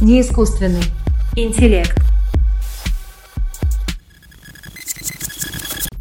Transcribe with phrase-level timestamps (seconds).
[0.00, 0.82] не искусственный
[1.36, 1.94] интеллект.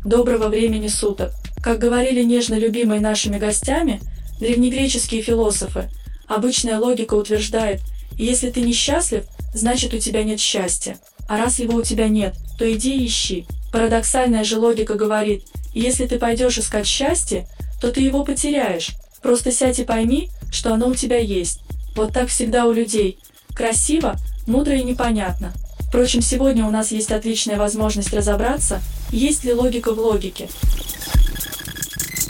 [0.05, 1.31] Доброго времени суток.
[1.61, 3.99] Как говорили нежно любимые нашими гостями,
[4.39, 5.89] древнегреческие философы,
[6.27, 7.81] обычная логика утверждает,
[8.17, 10.97] если ты несчастлив, значит у тебя нет счастья.
[11.27, 13.45] А раз его у тебя нет, то иди и ищи.
[13.73, 15.43] Парадоксальная же логика говорит,
[15.73, 17.47] если ты пойдешь искать счастье,
[17.81, 18.91] то ты его потеряешь.
[19.21, 21.59] Просто сядь и пойми, что оно у тебя есть.
[21.95, 23.19] Вот так всегда у людей.
[23.53, 24.15] Красиво,
[24.47, 25.53] мудро и непонятно.
[25.89, 28.81] Впрочем, сегодня у нас есть отличная возможность разобраться,
[29.11, 30.47] есть ли логика в логике.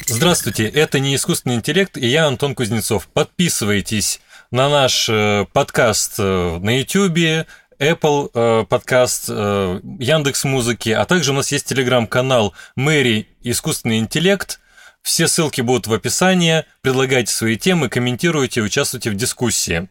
[0.07, 3.07] Здравствуйте, это не искусственный интеллект, и я Антон Кузнецов.
[3.13, 7.45] Подписывайтесь на наш э, подкаст э, на YouTube,
[7.79, 14.59] Apple э, подкаст, Яндекс Музыки, а также у нас есть телеграм-канал Мэри Искусственный интеллект.
[15.01, 16.65] Все ссылки будут в описании.
[16.81, 19.89] Предлагайте свои темы, комментируйте, участвуйте в дискуссии.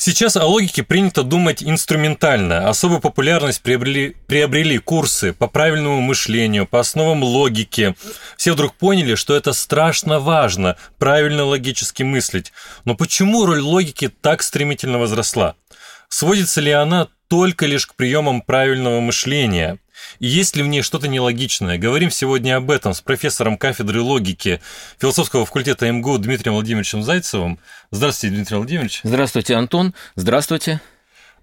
[0.00, 2.68] Сейчас о логике принято думать инструментально.
[2.68, 7.96] Особую популярность приобрели, приобрели курсы по правильному мышлению, по основам логики.
[8.36, 12.52] Все вдруг поняли, что это страшно важно, правильно логически мыслить.
[12.84, 15.56] Но почему роль логики так стремительно возросла?
[16.08, 19.80] Сводится ли она только лишь к приемам правильного мышления?
[20.18, 21.78] И есть ли в ней что-то нелогичное?
[21.78, 24.60] Говорим сегодня об этом с профессором кафедры логики
[25.00, 27.58] философского факультета МГУ Дмитрием Владимировичем Зайцевым.
[27.90, 29.00] Здравствуйте, Дмитрий Владимирович.
[29.04, 29.94] Здравствуйте, Антон.
[30.16, 30.80] Здравствуйте.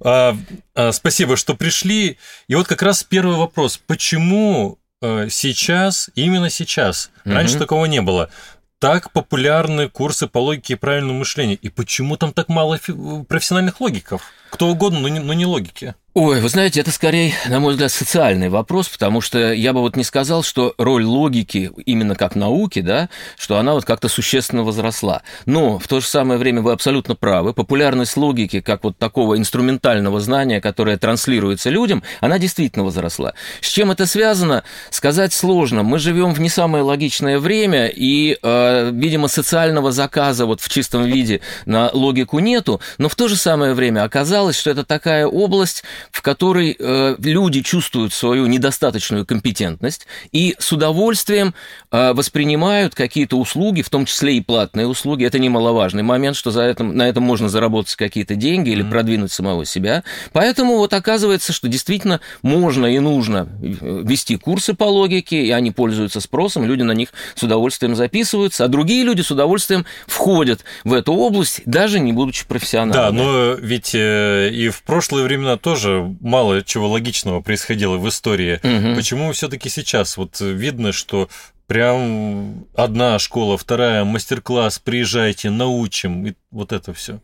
[0.01, 0.37] А,
[0.73, 2.17] а, спасибо, что пришли.
[2.47, 3.77] И вот как раз первый вопрос.
[3.77, 7.33] Почему а, сейчас, именно сейчас, угу.
[7.33, 8.29] раньше такого не было,
[8.79, 11.57] так популярны курсы по логике и правильному мышлению?
[11.61, 12.79] И почему там так мало
[13.27, 14.21] профессиональных логиков?
[14.55, 15.95] Кто угодно, но не, но не логики.
[16.17, 19.97] Ой, вы знаете, это скорее, на мой взгляд, социальный вопрос, потому что я бы вот
[19.97, 25.23] не сказал, что роль логики именно как науки, да, что она вот как-то существенно возросла.
[25.45, 27.51] Но в то же самое время вы абсолютно правы.
[27.51, 33.33] Популярность логики как вот такого инструментального знания, которое транслируется людям, она действительно возросла.
[33.59, 35.83] С чем это связано, сказать сложно.
[35.83, 41.03] Мы живем в не самое логичное время, и, э, видимо, социального заказа вот в чистом
[41.03, 45.83] виде на логику нету, но в то же самое время оказалось, что это такая область,
[46.11, 51.55] в которой э, люди чувствуют свою недостаточную компетентность и с удовольствием
[51.91, 55.25] э, воспринимают какие-то услуги, в том числе и платные услуги.
[55.25, 59.65] Это немаловажный момент, что за этом, на этом можно заработать какие-то деньги или продвинуть самого
[59.65, 60.03] себя.
[60.33, 66.19] Поэтому вот оказывается, что действительно можно и нужно вести курсы по логике, и они пользуются
[66.19, 71.13] спросом, люди на них с удовольствием записываются, а другие люди с удовольствием входят в эту
[71.13, 73.17] область, даже не будучи профессионалами.
[73.17, 78.59] Да, но ведь э, и в прошлые времена тоже мало чего логичного происходило в истории.
[78.63, 78.95] Угу.
[78.95, 80.17] Почему все-таки сейчас?
[80.17, 81.29] Вот видно, что
[81.67, 87.19] прям одна школа, вторая мастер-класс, приезжайте, научим, и вот это все.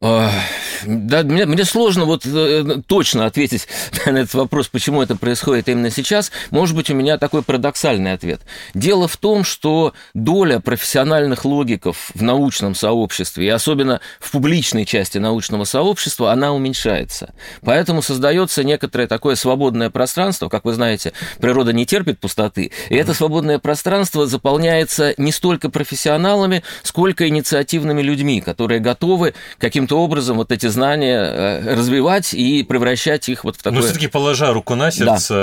[0.00, 3.66] Да, мне, мне сложно вот э, точно ответить
[4.06, 6.30] на этот вопрос, почему это происходит именно сейчас.
[6.50, 8.42] Может быть, у меня такой парадоксальный ответ.
[8.74, 15.18] Дело в том, что доля профессиональных логиков в научном сообществе, и особенно в публичной части
[15.18, 17.34] научного сообщества, она уменьшается.
[17.62, 20.48] Поэтому создается некоторое такое свободное пространство.
[20.48, 22.70] Как вы знаете, природа не терпит пустоты.
[22.88, 29.98] И это свободное пространство заполняется не столько профессионалами, сколько инициативными людьми, которые готовы каким каким-то
[29.98, 33.80] образом вот эти знания э, развивать и превращать их вот в такое...
[33.80, 35.34] Но все-таки положа руку на сердце,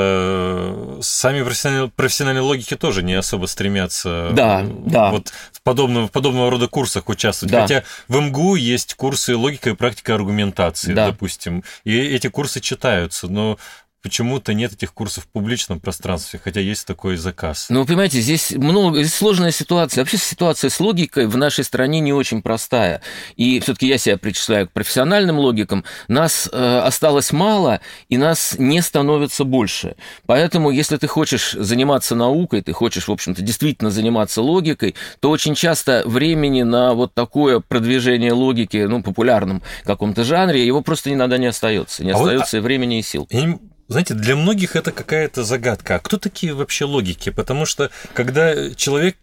[0.96, 1.02] да.
[1.02, 5.12] сами профессиональные, профессиональные логики тоже не особо стремятся да, да.
[5.12, 7.52] вот в подобного, в подобного рода курсах участвовать.
[7.52, 7.62] Да.
[7.62, 11.08] Хотя в МГУ есть курсы логика и практика аргументации, да.
[11.08, 13.58] допустим, и эти курсы читаются, но
[14.06, 17.66] почему-то нет этих курсов в публичном пространстве, хотя есть такой заказ.
[17.70, 20.04] Ну, вы понимаете, здесь много, здесь сложная ситуация.
[20.04, 23.02] Вообще ситуация с логикой в нашей стране не очень простая.
[23.36, 25.86] И все-таки я себя причисляю к профессиональным логикам.
[26.08, 29.96] Нас э, осталось мало, и нас не становится больше.
[30.28, 35.56] Поэтому, если ты хочешь заниматься наукой, ты хочешь, в общем-то, действительно заниматься логикой, то очень
[35.56, 41.48] часто времени на вот такое продвижение логики, ну, популярном каком-то жанре, его просто иногда не
[41.48, 42.06] остается.
[42.06, 43.28] Не а остается вот, и времени, и сил.
[43.32, 45.96] Я знаете, для многих это какая-то загадка.
[45.96, 47.30] А кто такие вообще логики?
[47.30, 49.18] Потому что когда человек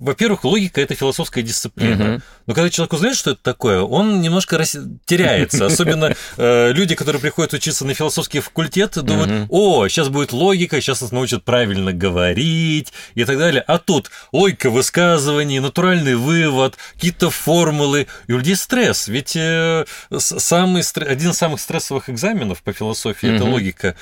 [0.00, 2.14] во-первых, логика это философская дисциплина.
[2.14, 2.22] Угу.
[2.46, 4.76] Но когда человек узнает, что это такое, он немножко рас...
[5.04, 5.66] теряется.
[5.66, 11.02] Особенно э, люди, которые приходят учиться на философский факультет, думают: о, сейчас будет логика, сейчас
[11.02, 13.62] нас научат правильно говорить и так далее.
[13.66, 18.06] А тут логика высказываний, натуральный вывод, какие-то формулы.
[18.26, 19.06] И у людей стресс.
[19.06, 19.84] Ведь э,
[20.16, 23.96] самый, один из самых стрессовых экзаменов по философии это логика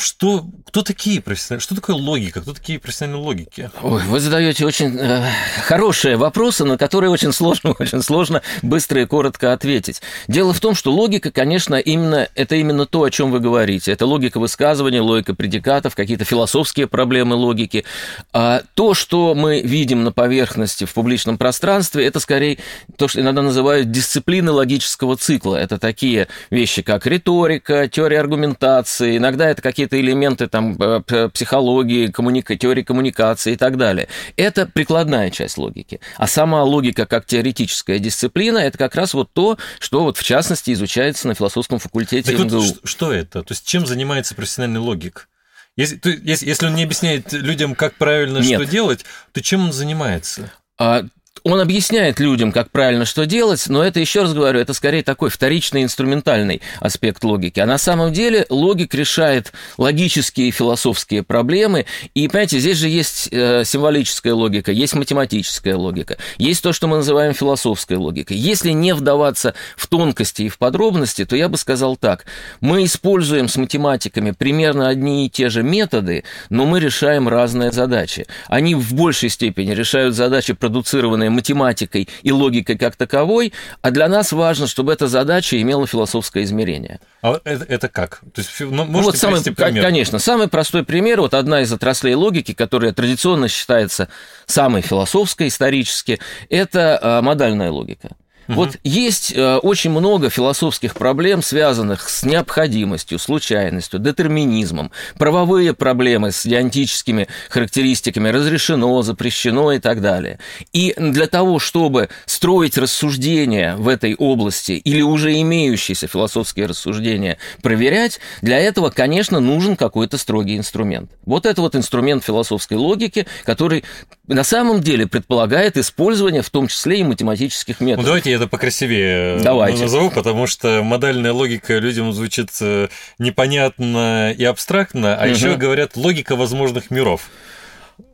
[0.00, 3.70] что, кто такие профессиональные, что такое логика, кто такие профессиональные логики?
[3.82, 5.30] Ой, вы задаете очень э,
[5.64, 10.02] хорошие вопросы, на которые очень сложно, очень сложно быстро и коротко ответить.
[10.28, 13.92] Дело в том, что логика, конечно, именно это именно то, о чем вы говорите.
[13.92, 17.84] Это логика высказывания, логика предикатов, какие-то философские проблемы логики.
[18.32, 22.58] А то, что мы видим на поверхности в публичном пространстве, это скорее
[22.96, 25.56] то, что иногда называют дисциплины логического цикла.
[25.56, 32.56] Это такие вещи, как риторика, теория аргументации, иногда это какие-то элементы там, э, психологии, коммуника...
[32.56, 34.08] теории коммуникации и так далее.
[34.36, 36.00] Это прикладная часть логики.
[36.16, 40.72] А сама логика как теоретическая дисциплина– это как раз вот то, что вот в частности
[40.72, 42.60] изучается на философском факультете так МГУ.
[42.60, 43.42] Вот, что это?
[43.42, 45.28] То есть чем занимается профессиональный логик?
[45.76, 48.60] Если, то, если, если он не объясняет людям, как правильно Нет.
[48.60, 50.52] что делать, то чем он занимается?
[50.78, 51.04] А,
[51.44, 55.30] он объясняет людям, как правильно что делать, но это, еще раз говорю, это скорее такой
[55.30, 57.60] вторичный инструментальный аспект логики.
[57.60, 61.86] А на самом деле логик решает логические и философские проблемы.
[62.14, 66.98] И, понимаете, здесь же есть э, символическая логика, есть математическая логика, есть то, что мы
[66.98, 68.36] называем философской логикой.
[68.36, 72.26] Если не вдаваться в тонкости и в подробности, то я бы сказал так.
[72.60, 78.26] Мы используем с математиками примерно одни и те же методы, но мы решаем разные задачи.
[78.48, 84.32] Они в большей степени решают задачи, продуцированные математикой и логикой как таковой, а для нас
[84.32, 87.00] важно, чтобы эта задача имела философское измерение.
[87.22, 88.20] А это, это как?
[88.34, 89.82] То есть, ну, ну вот самый, пример?
[89.82, 94.08] Конечно, самый простой пример, вот одна из отраслей логики, которая традиционно считается
[94.46, 98.10] самой философской исторически, это а, модальная логика.
[98.50, 98.56] Угу.
[98.56, 106.44] Вот есть э, очень много философских проблем, связанных с необходимостью, случайностью, детерминизмом, правовые проблемы с
[106.44, 110.40] диантическими характеристиками, разрешено, запрещено и так далее.
[110.72, 118.18] И для того, чтобы строить рассуждения в этой области или уже имеющиеся философские рассуждения проверять,
[118.42, 121.12] для этого, конечно, нужен какой-то строгий инструмент.
[121.24, 123.84] Вот это вот инструмент философской логики, который
[124.26, 128.04] на самом деле предполагает использование в том числе и математических методов.
[128.04, 129.82] Ну, давайте я это покрасивее э, Давайте.
[129.82, 132.88] назову, потому что модальная логика людям звучит э,
[133.18, 135.30] непонятно и абстрактно, а угу.
[135.30, 137.22] еще говорят логика возможных миров.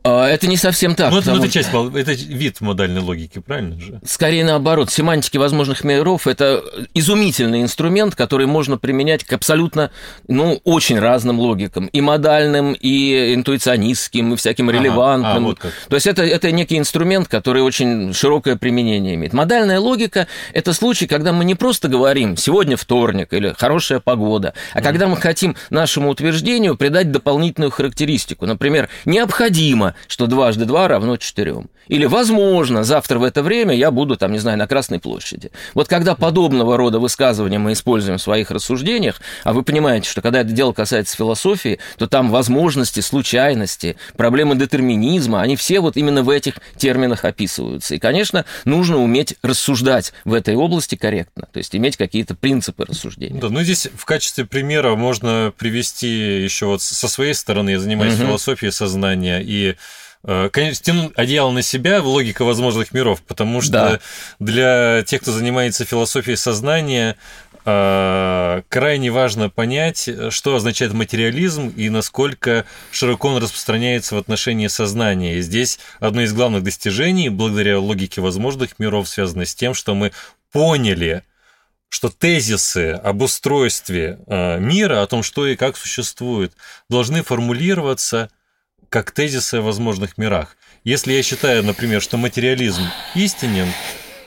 [0.07, 1.11] А, это не совсем так.
[1.11, 1.39] Ну, потому...
[1.39, 3.99] это часть, это вид модальной логики, правильно же?
[4.05, 4.89] Скорее наоборот.
[4.89, 6.63] Семантики возможных миров– это
[6.93, 9.91] изумительный инструмент, который можно применять к абсолютно,
[10.27, 11.87] ну, очень разным логикам.
[11.87, 15.43] И модальным, и интуиционистским, и всяким релевантным.
[15.43, 15.71] А, вот как.
[15.89, 19.33] То есть это, это некий инструмент, который очень широкое применение имеет.
[19.33, 24.79] Модальная логика– это случай, когда мы не просто говорим «сегодня вторник» или «хорошая погода», а
[24.79, 24.83] mm.
[24.83, 28.45] когда мы хотим нашему утверждению придать дополнительную характеристику.
[28.45, 31.69] Например, «необходимо необходимо, что дважды два равно четырем.
[31.87, 35.51] Или, возможно, завтра в это время я буду, там, не знаю, на Красной площади.
[35.73, 40.41] Вот когда подобного рода высказывания мы используем в своих рассуждениях, а вы понимаете, что когда
[40.41, 46.29] это дело касается философии, то там возможности, случайности, проблемы детерминизма, они все вот именно в
[46.29, 47.95] этих терминах описываются.
[47.95, 53.39] И, конечно, нужно уметь рассуждать в этой области корректно, то есть иметь какие-то принципы рассуждения.
[53.39, 58.15] Да, ну здесь в качестве примера можно привести еще вот со своей стороны, я занимаюсь
[58.15, 58.27] угу.
[58.27, 59.75] философией сознания, и
[60.51, 63.99] конечно, тянуть одеяло на себя в логика возможных миров, потому что да.
[64.39, 67.15] для тех, кто занимается философией сознания,
[67.63, 75.37] э, крайне важно понять, что означает материализм и насколько широко он распространяется в отношении сознания.
[75.37, 80.11] И здесь одно из главных достижений, благодаря логике возможных миров, связано с тем, что мы
[80.51, 81.23] поняли,
[81.89, 86.51] что тезисы об устройстве э, мира, о том, что и как существует,
[86.89, 88.29] должны формулироваться
[88.89, 90.57] как тезисы о возможных мирах.
[90.83, 92.83] Если я считаю, например, что материализм
[93.15, 93.67] истинен,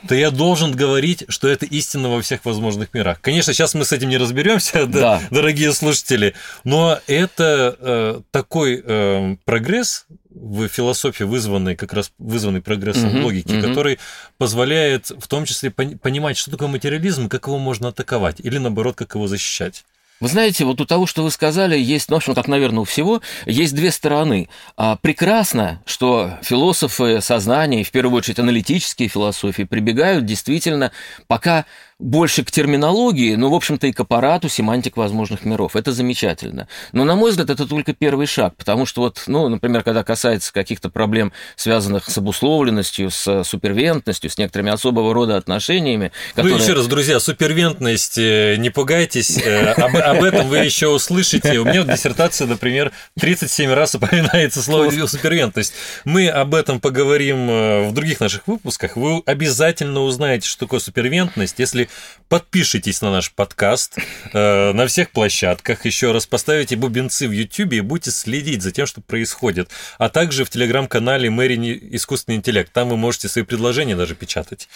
[0.07, 3.19] то я должен говорить, что это истина во всех возможных мирах.
[3.21, 5.21] Конечно, сейчас мы с этим не разберемся, да.
[5.29, 13.09] дорогие слушатели, но это э, такой э, прогресс в философии, вызванный как раз вызванный прогрессом
[13.09, 13.67] угу, логики, угу.
[13.67, 13.99] который
[14.37, 19.15] позволяет в том числе понимать, что такое материализм, как его можно атаковать, или наоборот, как
[19.15, 19.83] его защищать.
[20.21, 22.83] Вы знаете, вот у того, что вы сказали, есть, ну, в общем, как, наверное, у
[22.83, 24.49] всего, есть две стороны.
[24.77, 30.91] А, прекрасно, что философы сознания, в первую очередь аналитические философии, прибегают действительно
[31.27, 31.65] пока
[32.01, 35.75] больше к терминологии, но, в общем-то, и к аппарату семантик возможных миров.
[35.75, 36.67] Это замечательно.
[36.91, 40.51] Но, на мой взгляд, это только первый шаг, потому что, вот, ну, например, когда касается
[40.51, 46.57] каких-то проблем, связанных с обусловленностью, с супервентностью, с некоторыми особого рода отношениями, ну, которые...
[46.57, 51.59] Ну, еще раз, друзья, супервентность, э, не пугайтесь, э, об, об этом вы еще услышите.
[51.59, 55.73] У меня в диссертации, например, 37 раз упоминается слово супервентность.
[56.03, 58.95] Мы об этом поговорим э, в других наших выпусках.
[58.95, 61.89] Вы обязательно узнаете, что такое супервентность, если
[62.31, 63.97] подпишитесь на наш подкаст
[64.31, 68.85] э, на всех площадках, еще раз поставите бубенцы в YouTube и будете следить за тем,
[68.85, 69.69] что происходит.
[69.97, 71.51] А также в телеграм-канале Мэри
[71.91, 72.71] Искусственный интеллект.
[72.71, 74.69] Там вы можете свои предложения даже печатать.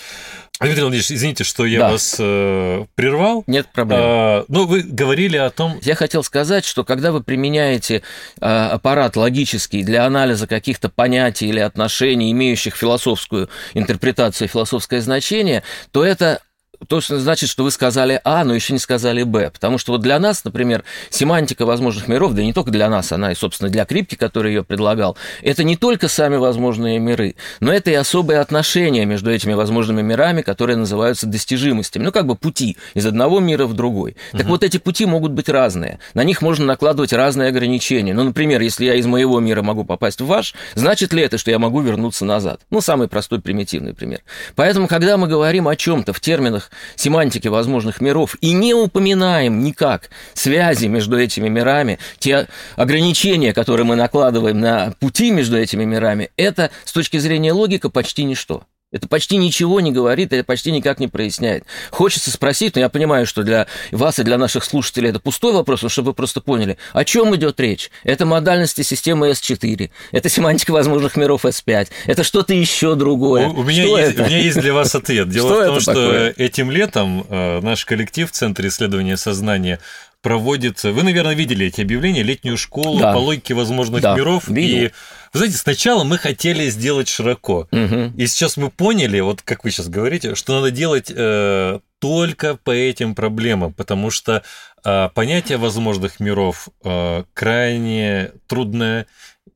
[0.59, 1.91] Дмитрий Владимирович, извините, что я Да.
[1.91, 3.45] вас э, прервал.
[3.47, 3.99] Нет проблем.
[4.01, 5.79] А, ну, вы говорили о том...
[5.81, 8.03] Я хотел сказать, что когда вы применяете
[8.41, 16.03] э, аппарат логический для анализа каких-то понятий или отношений, имеющих философскую интерпретацию, философское значение, то
[16.03, 16.41] это
[16.87, 19.51] точно значит, что вы сказали А, но еще не сказали Б.
[19.51, 23.31] Потому что вот для нас, например, семантика возможных миров, да не только для нас, она
[23.31, 27.91] и, собственно, для Крипки, который ее предлагал, это не только сами возможные миры, но это
[27.91, 32.03] и особые отношения между этими возможными мирами, которые называются достижимостями.
[32.03, 34.15] Ну, как бы пути из одного мира в другой.
[34.31, 35.99] Так вот, эти пути могут быть разные.
[36.13, 38.13] На них можно накладывать разные ограничения.
[38.13, 41.51] Ну, например, если я из моего мира могу попасть в ваш, значит ли это, что
[41.51, 42.61] я могу вернуться назад?
[42.69, 44.21] Ну, самый простой примитивный пример.
[44.55, 46.64] Поэтому, когда мы говорим о чем-то в терминах
[46.95, 53.95] семантики возможных миров и не упоминаем никак связи между этими мирами, те ограничения, которые мы
[53.95, 58.63] накладываем на пути между этими мирами, это с точки зрения логика почти ничто.
[58.91, 61.65] Это почти ничего не говорит, это почти никак не проясняет.
[61.91, 65.81] Хочется спросить, но я понимаю, что для вас и для наших слушателей это пустой вопрос,
[65.81, 67.89] но чтобы вы просто поняли, о чем идет речь.
[68.03, 73.47] Это модальности системы S4, это семантика возможных миров S5, это что-то еще другое.
[73.47, 74.23] У, у меня Что есть, это?
[74.23, 75.29] у меня есть для вас ответ.
[75.29, 76.33] Дело Что в том, что такое?
[76.37, 79.79] этим летом э, наш коллектив в Центре исследования сознания
[80.21, 80.81] проводит...
[80.83, 83.13] Вы, наверное, видели эти объявления, летнюю школу Да.
[83.13, 84.47] по логике возможных Да, миров.
[84.47, 84.85] видел.
[84.87, 84.91] И,
[85.35, 87.67] вы знаете, сначала мы хотели сделать широко.
[87.71, 88.13] Мгм.
[88.15, 92.71] И сейчас мы поняли, вот как вы сейчас говорите, что надо делать э, только по
[92.71, 94.43] этим проблемам, потому что
[94.85, 99.07] э, понятие возможных миров э, крайне трудное,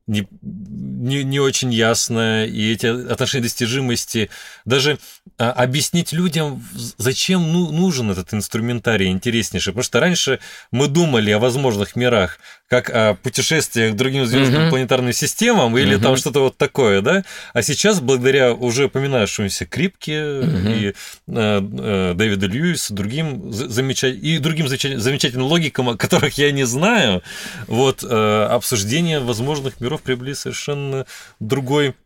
[0.06, 4.28] не, не, не очень ясное, и эти отношения достижимости,
[4.64, 4.98] даже
[5.38, 6.66] а, объяснить людям,
[6.98, 9.72] зачем ну, нужен этот инструментарий интереснейший.
[9.72, 10.40] Потому что раньше
[10.72, 12.38] мы думали о возможных мирах,
[12.70, 14.70] как о путешествиях к другим звездным Мгм.
[14.70, 16.04] планетарным системам или Мгм.
[16.04, 17.24] там что-то вот такое, да?
[17.52, 20.68] А сейчас, благодаря уже упоминавшемуся Крипке Мгм.
[20.68, 20.92] и э,
[21.26, 24.14] э, Дэвиду Льюису, другим за- замечать...
[24.22, 27.22] и другим замеча- замечательным логикам, о которых я не знаю,
[27.66, 31.06] вот э, обсуждение возможных миров приобрели совершенно
[31.40, 31.96] другой,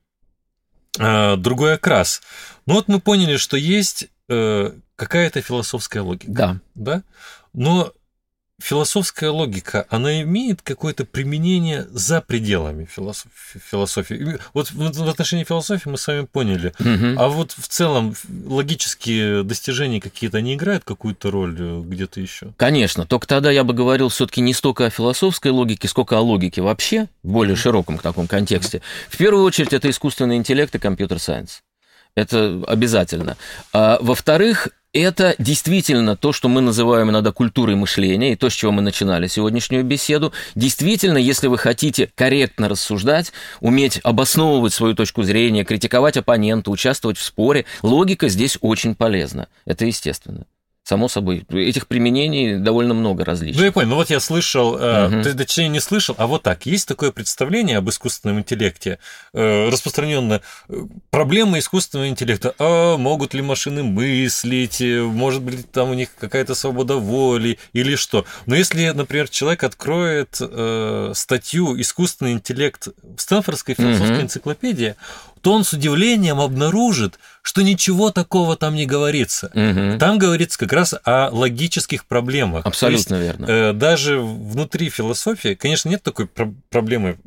[0.99, 2.23] э, другой окрас.
[2.65, 6.57] Ну вот мы поняли, что есть э, какая-то философская логика Да.
[6.75, 7.03] да?
[7.53, 7.93] Но
[8.65, 14.39] философская логика, она имеет какое-то применение за пределами философ- философии.
[14.55, 16.73] Вот в отношении философии мы с вами поняли.
[16.79, 17.19] Мгм.
[17.19, 18.15] А вот в целом
[18.47, 22.55] логические достижения какие-то, они играют какую-то роль э, где-то еще?
[22.57, 26.63] Конечно, только тогда я бы говорил все-таки не столько о философской логике, сколько о логике
[26.63, 28.81] вообще, в более широком таком контексте.
[29.11, 31.61] В первую очередь это искусственный интеллект и компьютер-сайенс.
[32.17, 33.37] Это обязательно.
[33.73, 38.71] А, во-вторых, это действительно то, что мы называем иногда культурой мышления, и то, с чего
[38.71, 40.33] мы начинали сегодняшнюю беседу.
[40.55, 47.25] Действительно, если вы хотите корректно рассуждать, уметь обосновывать свою точку зрения, критиковать оппонента, участвовать в
[47.25, 49.49] споре, логика здесь очень полезна.
[49.67, 50.47] Это естественно.
[50.87, 53.59] Само собой, этих применений довольно много различных.
[53.59, 53.89] Ну, я понял.
[53.89, 55.23] Ну, вот я слышал, э, Мгм.
[55.23, 56.67] то есть, точнее, не слышал, а вот так.
[56.67, 58.99] Есть такое представление об искусственном интеллекте,
[59.33, 60.43] э, распространенно.
[60.69, 60.75] э,
[61.11, 62.55] Проблема искусственного интеллекта.
[62.59, 64.83] А могут ли машины мыслить?
[64.83, 68.27] Э, Может быть, там у них какая-то свобода воли или что?
[68.45, 74.23] Но если, например, человек откроет э, статью «Искусственный интеллект» в Стэнфордской философской Мгм.
[74.25, 74.97] энциклопедии,
[75.45, 79.51] то он с удивлением обнаружит, что ничего такого там не говорится.
[79.53, 79.99] Мгм.
[79.99, 82.63] Там говорится как раз о логических проблемах.
[82.63, 83.45] То есть, Абсолютно верно.
[83.47, 87.19] э, даже внутри философии, конечно, нет такой про- проблемы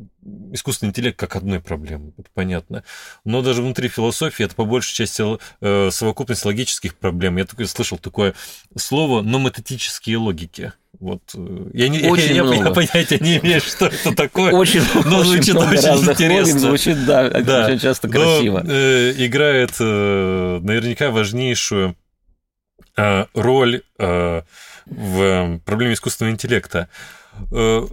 [0.52, 2.84] искусственный интеллект как одной проблемы, это понятно.
[3.24, 5.24] Но даже внутри философии это по большей части
[5.62, 7.38] э, совокупность логических проблем.
[7.38, 8.34] Я только слышал такое
[8.76, 10.74] слово номотетические логики.
[11.00, 12.74] Вот э, я, не, я- Очень я, я много.
[12.74, 14.52] понятия не имею, что это такое.
[14.54, 16.40] Очень, но очень звучит много очень разных интересно.
[16.54, 17.66] логик, звучит, да, Да.
[17.68, 18.64] очень часто Но, красиво.
[18.68, 21.96] э, играет э, наверняка важнейшую
[22.98, 24.42] э, роль э,
[24.88, 26.88] в проблеме искусственного интеллекта.
[27.52, 27.86] Э,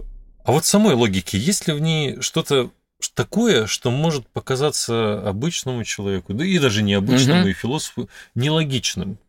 [0.43, 2.71] а вот самой логики, есть ли в ней что-то
[3.13, 7.49] такое, что может показаться обычному человеку, да и даже необычному, Мгм.
[7.49, 9.19] и философу, нелогичным?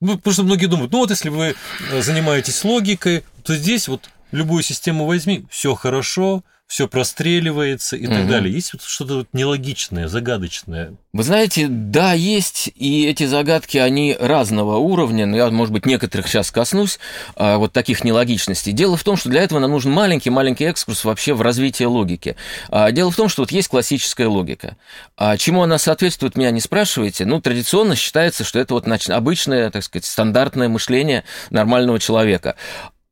[0.00, 1.54] Ну, потому что многие думают, ну вот если вы
[1.90, 8.16] э, занимаетесь логикой, то здесь вот любую систему возьми, все хорошо, все простреливается и Мгм.
[8.16, 8.52] так далее.
[8.52, 10.94] Есть вот что-то вот нелогичное, загадочное.
[11.12, 16.26] Вы знаете, да, есть, и эти загадки, они разного уровня, но я, может быть, некоторых
[16.28, 16.98] сейчас коснусь,
[17.36, 18.72] а, вот таких нелогичностей.
[18.72, 22.36] Дело в том, что для этого нам нужен маленький-маленький экскурс вообще в развитие логики.
[22.68, 24.76] А, Дело в том, что вот есть классическая логика.
[25.16, 27.24] А Чему она соответствует, меня не спрашивайте.
[27.26, 32.56] Ну, традиционно считается, что это вот обычное, так сказать, стандартное мышление нормального человека.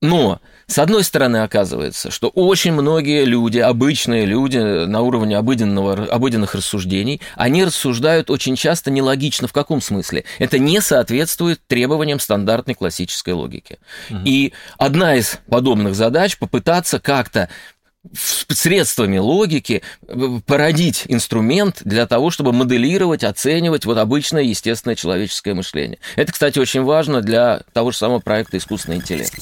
[0.02, 6.54] Но, с одной стороны, оказывается, что очень многие люди, обычные люди на уровне обыденного, обыденных
[6.54, 9.48] рассуждений, они рассуждают очень часто нелогично.
[9.48, 10.24] В каком смысле?
[10.38, 13.78] Это не соответствует требованиям стандартной классической логики.
[14.24, 17.48] И одна из подобных задач попытаться как-то
[18.48, 25.98] средствами логики э, породить инструмент для того, чтобы моделировать, оценивать вот обычное естественное человеческое мышление.
[26.16, 29.34] Это, кстати, очень важно для того же самого проекта «Искусственный интеллект».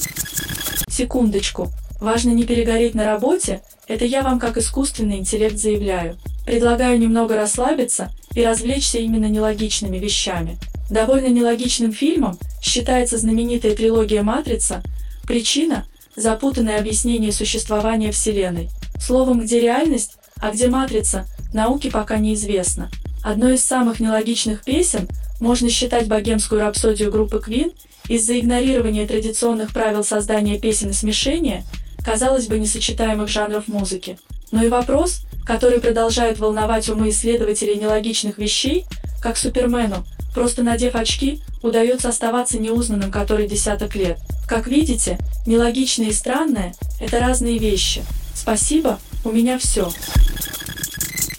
[0.95, 1.71] Секундочку.
[1.99, 6.19] Важно не перегореть на работе, это я вам как искусственный интеллект заявляю.
[6.45, 10.59] Предлагаю немного расслабиться и развлечься именно нелогичными вещами.
[10.91, 14.83] Довольно нелогичным фильмом считается знаменитая трилогия «Матрица».
[15.25, 18.69] Причина– запутанное объяснение существования Вселенной.
[19.01, 22.91] Словом, где реальность, а где матрица, науке пока неизвестно.
[23.23, 25.07] Одной из самых нелогичных песен
[25.39, 27.73] можно считать богемскую рапсодию группы Queen
[28.07, 31.63] из-за игнорирования традиционных правил создания песен и смешения,
[32.03, 34.17] казалось бы, несочетаемых жанров музыки.
[34.51, 38.85] Но и вопрос, который продолжает волновать умы исследователей нелогичных вещей,
[39.21, 44.19] как Супермену, просто надев очки, удается оставаться неузнанным который десяток лет.
[44.47, 48.03] Как видите, нелогичное и странное– это разные вещи.
[48.35, 49.91] Спасибо, у меня все.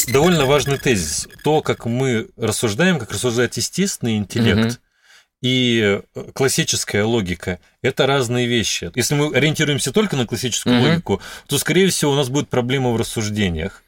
[0.09, 1.29] Довольно важный тезис.
[1.43, 4.77] То, как мы рассуждаем, как рассуждает естественный интеллект, Мгм.
[5.45, 8.91] И э, классическая логика– это разные вещи.
[8.95, 10.85] Если мы ориентируемся только на классическую Мгм.
[10.89, 13.83] логику, то, скорее всего, у нас будет проблема в рассуждениях.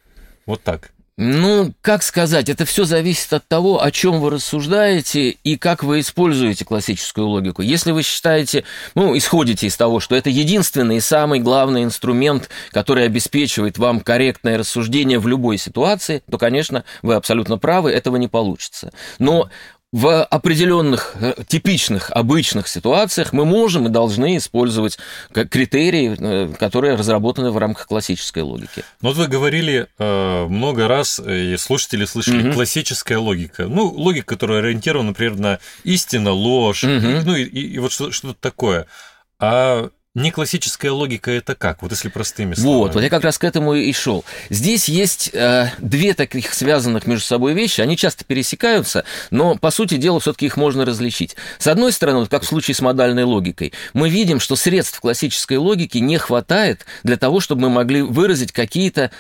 [0.45, 0.91] Вот так.
[1.19, 6.01] Ну, как сказать, это все зависит от того, о чем вы рассуждаете и как вы
[6.01, 7.63] используете классическую логику.
[7.63, 13.07] Если вы считаете, ну, исходите из того, что это единственный и самый главный инструмент, который
[13.07, 18.93] обеспечивает вам корректное рассуждение в любой ситуации, то, конечно, вы абсолютно правы, этого не получится.
[19.19, 19.49] Но
[19.93, 24.99] в определенных э, типичных, обычных ситуациях мы можем и должны использовать
[25.33, 28.85] критерии, э, которые разработаны в рамках классической логики.
[29.01, 32.55] Но вот вы говорили э, много раз, и слушатели слышали, Мгм.
[32.55, 33.67] классическая логика.
[33.69, 38.11] Ну, логика, которая ориентирована, например, на истина, ложь, и- ну и, и- и вот что-
[38.11, 38.87] что-то такое.
[39.39, 41.83] А не классическая логика это как?
[41.83, 42.79] Вот если простыми словами.
[42.79, 44.25] Вот, вот я как раз к этому и шел.
[44.49, 49.99] Здесь есть э, две таких связанных между собой вещи, они часто пересекаются, но по сути
[49.99, 51.37] дела все-таки их можно различить.
[51.59, 55.59] С одной стороны, вот как в случае с модальной логикой, мы видим, что средств классической
[55.59, 59.11] логики не хватает для того, чтобы мы могли выразить какие-то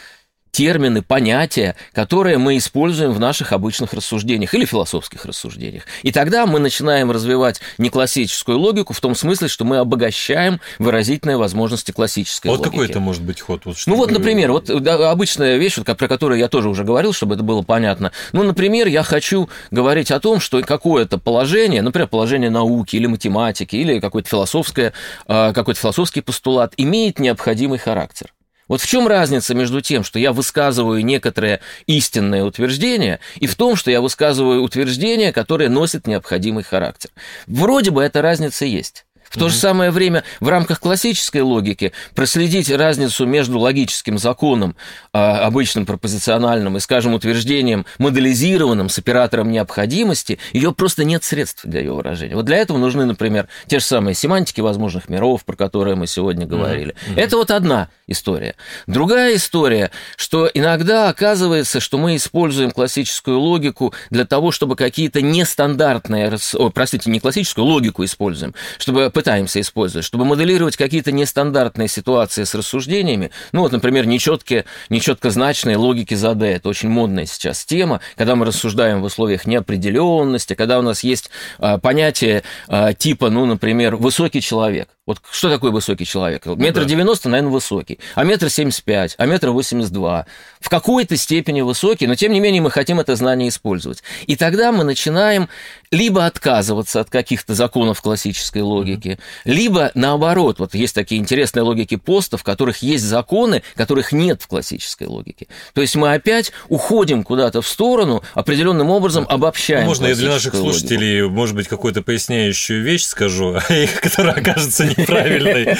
[0.56, 5.82] термины, понятия, которые мы используем в наших обычных рассуждениях или философских рассуждениях.
[6.02, 11.36] И тогда мы начинаем развивать не классическую логику в том смысле, что мы обогащаем выразительные
[11.36, 12.72] возможности классической вот логики.
[12.72, 13.66] какой это может быть ход?
[13.66, 17.12] Вот Ну вот, например, вот да, обычная вещь, вот, про которую я тоже уже говорил,
[17.12, 18.12] чтобы это было понятно.
[18.32, 23.76] Ну, например, я хочу говорить о том, что какое-то положение, например, положение науки или математики,
[23.76, 24.94] или какое-то философское,
[25.26, 28.32] а, какой-то философский постулат имеет необходимый характер.
[28.68, 33.76] Вот в чем разница между тем, что я высказываю некоторое истинное утверждение, и в том,
[33.76, 37.10] что я высказываю утверждение, которое носит необходимый характер?
[37.46, 39.05] Вроде бы эта разница есть.
[39.30, 44.76] В то же самое время в рамках классической логики проследить разницу между логическим законом,
[45.12, 51.80] а, обычным пропозициональным, и, скажем, утверждением моделизированным с оператором необходимости, ее просто нет средств для
[51.80, 52.34] ее выражения.
[52.34, 56.46] Вот для этого нужны, например, те же самые семантики возможных миров, про которые мы сегодня
[56.46, 56.94] говорили.
[57.16, 58.54] Это вот одна история.
[58.86, 66.38] Другая история, что иногда оказывается, что мы используем классическую логику для того, чтобы какие-то нестандартные,
[66.54, 72.54] о, простите, не классическую логику используем, чтобы пытаемся использовать, чтобы моделировать какие-то нестандартные ситуации с
[72.54, 73.30] рассуждениями.
[73.52, 76.48] Ну вот, например, нечеткие, нечеткозначные логики Заде.
[76.48, 81.30] Это очень модная сейчас тема, когда мы рассуждаем в условиях неопределенности, когда у нас есть
[81.58, 84.90] а, понятие а, типа, ну, например, высокий человек.
[85.06, 86.46] Вот что такое высокий человек?
[86.46, 86.84] Метр да.
[86.84, 88.00] девяносто, наверное, высокий.
[88.16, 90.26] А метр семьдесят пять, а метр восемьдесят два.
[90.58, 94.02] В какой-то степени высокий, но тем не менее мы хотим это знание использовать.
[94.26, 95.48] И тогда мы начинаем
[95.92, 102.36] либо отказываться от каких-то законов классической логики, либо наоборот, вот есть такие интересные логики поста,
[102.36, 105.46] в которых есть законы, которых нет в классической логике.
[105.74, 109.82] То есть мы опять уходим куда-то в сторону, определенным образом обобщаем.
[109.82, 110.78] Ну, Можно я для наших классическую логику.
[110.80, 113.56] слушателей, может быть, какую-то поясняющую вещь скажу,
[114.02, 115.76] которая окажется неправильной.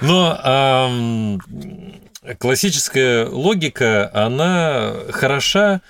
[0.00, 1.38] Но
[2.38, 5.80] классическая логика, она хороша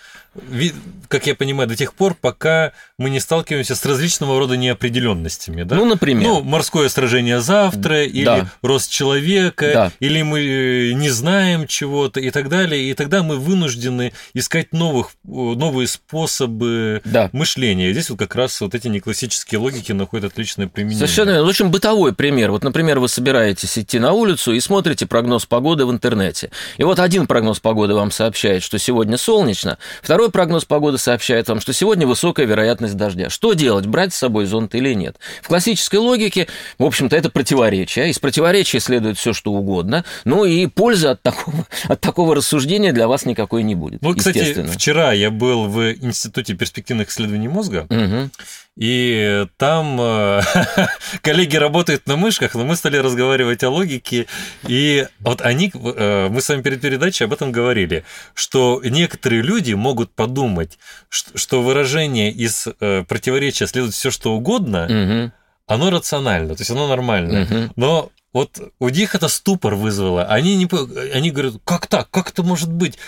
[1.08, 5.62] как я понимаю, до тех пор, пока мы не сталкиваемся с различного рода неопределенностями.
[5.62, 5.76] Да?
[5.76, 6.28] Ну, например.
[6.28, 8.50] Ну, морское сражение завтра, или да.
[8.62, 9.92] рост человека, да.
[10.00, 12.90] или мы э, не знаем чего-то и так далее.
[12.90, 17.30] И тогда мы вынуждены искать новых, новые способы да.
[17.32, 17.90] мышления.
[17.90, 21.06] И здесь вот как раз вот эти неклассические логики находят отличное применение.
[21.06, 21.48] Совершенно верно.
[21.48, 22.50] Очень бытовой пример.
[22.50, 26.50] Вот, например, вы собираетесь идти на улицу и смотрите прогноз погоды в интернете.
[26.76, 31.60] И вот один прогноз погоды вам сообщает, что сегодня солнечно, второй прогноз погоды сообщает вам,
[31.60, 33.30] что сегодня высокая вероятность дождя.
[33.30, 35.16] Что делать, брать с собой зонт или нет?
[35.42, 38.10] В классической логике, в общем-то, это противоречие.
[38.10, 40.04] Из противоречия следует все, что угодно.
[40.24, 44.02] Ну и пользы от такого, от такого рассуждения для вас никакой не будет.
[44.02, 47.86] Ну, кстати, вчера я был в Институте перспективных исследований мозга.
[47.90, 48.30] Угу.
[48.76, 50.40] И там э,
[51.22, 54.26] коллеги работают на мышках, но мы стали разговаривать о логике.
[54.66, 59.74] И вот они, э, мы с вами перед передачей об этом говорили, что некоторые люди
[59.74, 65.32] могут подумать, что выражение из э, противоречия следует все что угодно, угу.
[65.68, 67.42] оно рационально, то есть оно нормально.
[67.42, 67.72] Угу.
[67.76, 70.24] Но вот у них это ступор вызвало.
[70.24, 70.68] Они, не,
[71.14, 72.10] они говорят, как так?
[72.10, 72.98] Как это может быть?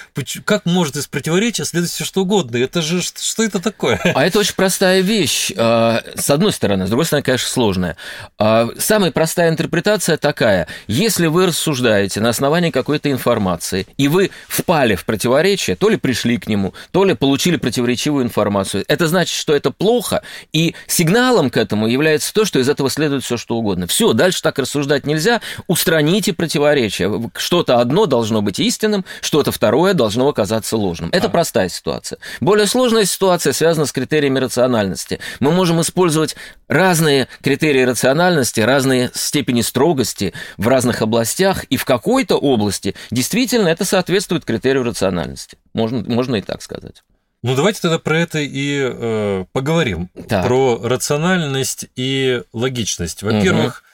[0.44, 2.56] Как может из противоречия следовать все что угодно?
[2.58, 4.00] Это же что это такое?
[4.14, 5.50] А это очень простая вещь.
[5.56, 7.96] А, с одной стороны, с другой стороны, конечно, сложная.
[8.38, 10.68] А, самая простая интерпретация такая.
[10.86, 16.38] Если вы рассуждаете на основании какой-то информации, и вы впали в противоречие, то ли пришли
[16.38, 21.56] к нему, то ли получили противоречивую информацию, это значит, что это плохо, и сигналом к
[21.56, 23.88] этому является то, что из этого следует все что угодно.
[23.88, 27.11] Все, дальше так рассуждать не нельзя, устраните противоречия.
[27.35, 31.11] Что-то одно должно быть истинным, что-то второе должно оказаться ложным.
[31.12, 31.31] Это а.
[31.31, 32.18] простая ситуация.
[32.40, 35.20] Более сложная ситуация связана с критериями рациональности.
[35.40, 36.37] Мы можем использовать
[36.68, 43.85] разные критерии рациональности, разные степени строгости в разных областях, и в какой-то области действительно это
[43.85, 45.57] соответствует критерию рациональности.
[45.72, 47.02] Можно, можно и так сказать.
[47.42, 50.11] Ну, давайте тогда про это и э, поговорим.
[50.29, 50.44] Так.
[50.44, 53.22] Про рациональность и логичность.
[53.22, 53.85] Во-первых,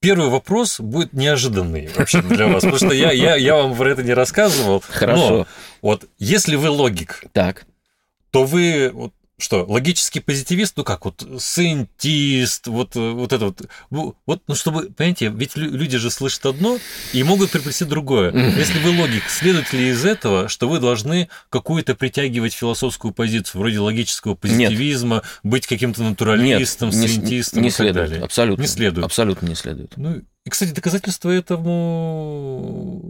[0.00, 4.04] Первый вопрос будет неожиданный вообще для вас, потому что я, я, я вам про это
[4.04, 4.82] не рассказывал.
[4.86, 5.30] Хорошо.
[5.30, 5.46] Но
[5.82, 7.66] вот если вы логик, так.
[8.30, 13.54] то вы вот, что, логический позитивист, ну как, вот сcientist, вот, вот это
[13.90, 16.78] вот, вот, ну чтобы, понимаете, ведь люди же слышат одно
[17.12, 18.32] и могут приплести другое.
[18.56, 23.78] Если вы логик, следует ли из этого, что вы должны какую-то притягивать философскую позицию, вроде
[23.78, 25.24] логического позитивизма, Нет.
[25.44, 28.24] быть каким-то натуралистом, Нет, сcientистом не, не следует, далее?
[28.24, 28.62] Абсолютно.
[28.62, 29.04] Не следует.
[29.04, 29.92] Абсолютно не следует.
[29.96, 33.02] Ну, и, кстати, доказательство этому...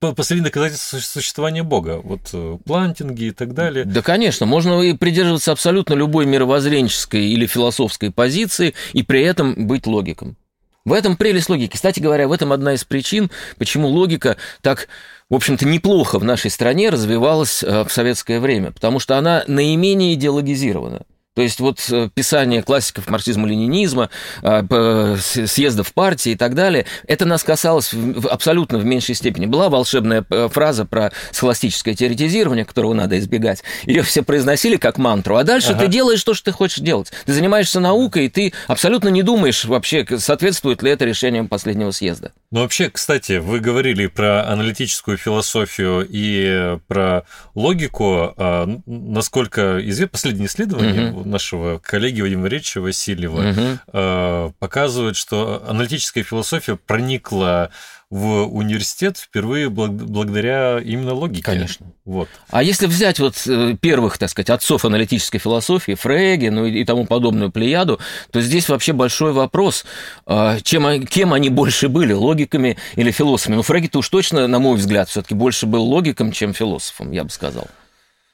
[0.00, 1.98] Последнее доказательство существования Бога.
[2.04, 3.86] Вот э, плантинги и так далее.
[3.86, 4.44] Да, конечно.
[4.44, 10.36] Можно и придерживаться абсолютно любой мировоззренческой или философской позиции и при этом быть логиком.
[10.84, 11.72] В этом прелесть логики.
[11.72, 14.88] Кстати говоря, в этом одна из причин, почему логика так
[15.30, 20.14] в общем-то, неплохо в нашей стране развивалась э, в советское время, потому что она наименее
[20.14, 21.02] идеологизирована.
[21.38, 24.10] То есть вот э, писание классиков марксизма-ленинизма,
[24.42, 27.94] э, съездов партии и так далее, это нас касалось
[28.28, 29.46] абсолютно в меньшей степени.
[29.46, 33.62] Была волшебная э, фраза про схоластическое теоретизирование, которого надо избегать.
[33.84, 35.36] Ее все произносили как мантру.
[35.36, 35.84] А дальше ага.
[35.84, 37.12] ты делаешь то, что ты хочешь делать.
[37.24, 42.32] Ты занимаешься наукой, и ты абсолютно не думаешь вообще, соответствует ли это решениям последнего съезда.
[42.50, 47.22] Ну, вообще, кстати, вы говорили про аналитическую философию и про
[47.54, 48.34] логику.
[48.36, 51.27] А, насколько известно, последнее исследование угу.
[51.28, 54.54] Нашего коллеги Вадима Валерьевича Васильева угу.
[54.58, 57.70] показывает, что аналитическая философия проникла
[58.10, 61.42] в университет впервые благодаря именно логике.
[61.42, 61.92] Конечно.
[62.06, 62.28] Вот.
[62.48, 67.04] А если взять вот э, первых, так сказать, отцов аналитической философии, Фреге, ну и тому
[67.04, 69.84] подобную плеяду, то здесь вообще большой вопрос,
[70.24, 73.56] а, чем, кем они больше были, логиками или философами.
[73.56, 77.24] Ну, Фреге-то уж точно, на мой взгляд, все таки больше был логиком, чем философом, я
[77.24, 77.68] бы сказал.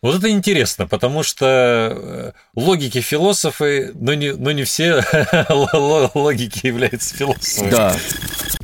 [0.04, 5.02] Вот это интересно, потому что э, логики философы, но не, но не все
[5.48, 7.70] логики являются философами.
[7.70, 7.96] Да.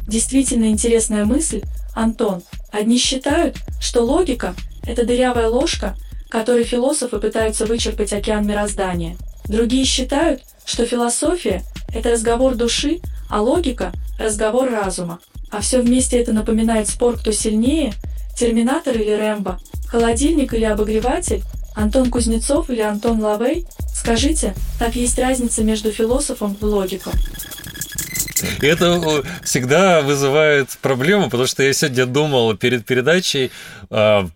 [0.06, 1.62] Действительно интересная мысль,
[1.94, 2.42] Антон.
[2.70, 5.96] Одни считают, что логика– это дырявая ложка,
[6.28, 9.16] которой философы пытаются вычерпать океан мироздания.
[9.46, 11.62] Другие считают, что философия–
[11.94, 13.00] это разговор души,
[13.30, 15.20] а логика– разговор разума.
[15.50, 17.94] А все вместе это напоминает спор, кто сильнее–
[18.40, 19.60] Терминатор или Рэмбо?
[19.90, 21.42] Холодильник или обогреватель?
[21.74, 23.66] Антон Кузнецов или Антон Лавей?
[23.94, 27.12] Скажите, так есть разница между философом и логиком?
[28.60, 33.50] Это всегда вызывает проблему, потому что я сегодня думал перед передачей,
[33.90, 34.28] э,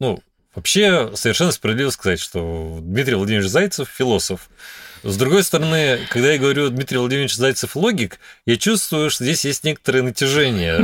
[0.00, 0.22] ну,
[0.54, 4.48] вообще совершенно справедливо сказать, что Дмитрий Владимирович Зайцев философ.
[5.06, 9.62] С другой стороны, когда я говорю Дмитрий Владимирович Зайцев логик, я чувствую, что здесь есть
[9.62, 10.80] некоторое натяжение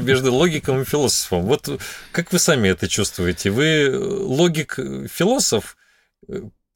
[0.00, 1.42] между логиком и философом.
[1.42, 1.80] Вот
[2.10, 3.50] как вы сами это чувствуете?
[3.50, 5.76] Вы логик-философ?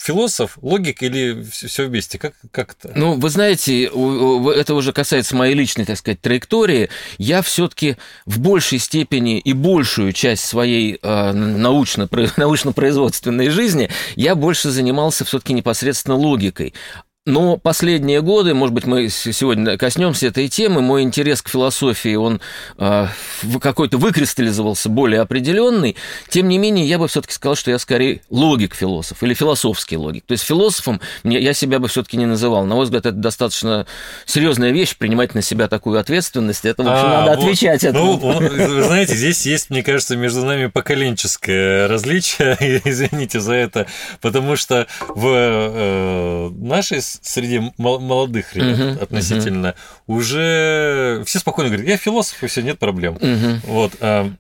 [0.05, 2.19] Философ, логик или все вместе?
[2.19, 2.93] Как, как это?
[2.95, 6.91] Ну, вы знаете, это уже касается моей личной, так сказать, траектории.
[7.17, 14.71] Я все-таки в большей степени и большую часть своей э, научно, научно-производственной жизни я больше
[14.71, 16.75] занимался все-таки непосредственно логикой.
[17.27, 22.43] Но последние годы, может быть, мы сегодня коснемся этой темы, мой интерес к философии, он
[22.77, 23.07] э,
[23.63, 25.97] какой-то выкристаллизовался более определенный.
[26.29, 30.27] Тем не менее, я бы все-таки сказал, что я скорее логик-философ или философский логик.
[30.27, 32.67] То есть философом мне, я себя бы все-таки не называл.
[32.67, 33.87] На мой взгляд, это достаточно
[34.27, 36.67] серьезная вещь, принимать на себя такую ответственность.
[36.67, 38.19] Это, в общем, а, надо вот, отвечать этому.
[38.19, 43.87] Ну, вы знаете, здесь есть, мне кажется, между нами поколенческое различие, извините за это,
[44.21, 50.03] потому что в э, нашей среди молодых ребят uh-huh, относительно uh-huh.
[50.07, 53.17] уже все спокойно говорят, я философ, и все, нет проблем.
[53.17, 53.61] Uh-huh.
[53.65, 53.93] Вот.
[54.01, 54.33] А,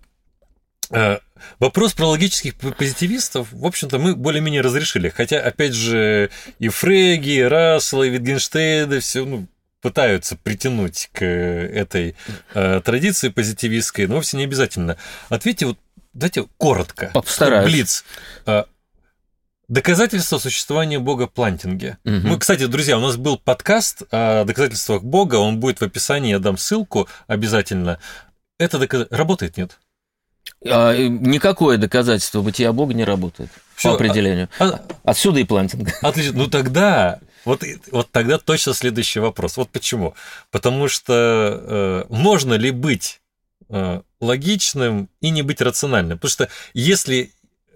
[0.91, 1.21] а,
[1.59, 5.09] вопрос про логических позитивистов, в общем-то, мы более-менее разрешили.
[5.09, 9.47] Хотя, опять же, и Фреги, и Рассел, и Витгенштейна все ну,
[9.81, 12.17] пытаются притянуть к этой
[12.55, 14.97] э, традиции позитивистской, но вовсе не обязательно.
[15.29, 15.79] Ответьте вот
[16.15, 17.11] Давайте коротко.
[17.13, 17.67] Постараюсь.
[17.67, 18.05] Блиц.
[19.75, 21.99] Доказательства существования Бога Плантинге.
[22.05, 22.15] Угу.
[22.29, 26.39] Мы, кстати, друзья, у нас был подкаст о доказательствах Бога, он будет в описании, я
[26.39, 27.99] дам ссылку обязательно.
[28.57, 29.09] Это доказ...
[29.11, 29.81] работает, нет?
[30.65, 34.49] А, никакое доказательство бытия Бога не работает Всё, по определению.
[34.61, 35.89] А, а, Отсюда и плантинг.
[36.03, 36.39] Отлично.
[36.39, 39.57] Ну тогда, вот, вот тогда точно следующий вопрос.
[39.57, 40.15] Вот почему?
[40.53, 43.23] Потому что э, можно ли быть
[43.71, 46.19] э, логичным и не быть рациональным?
[46.19, 47.33] Потому что если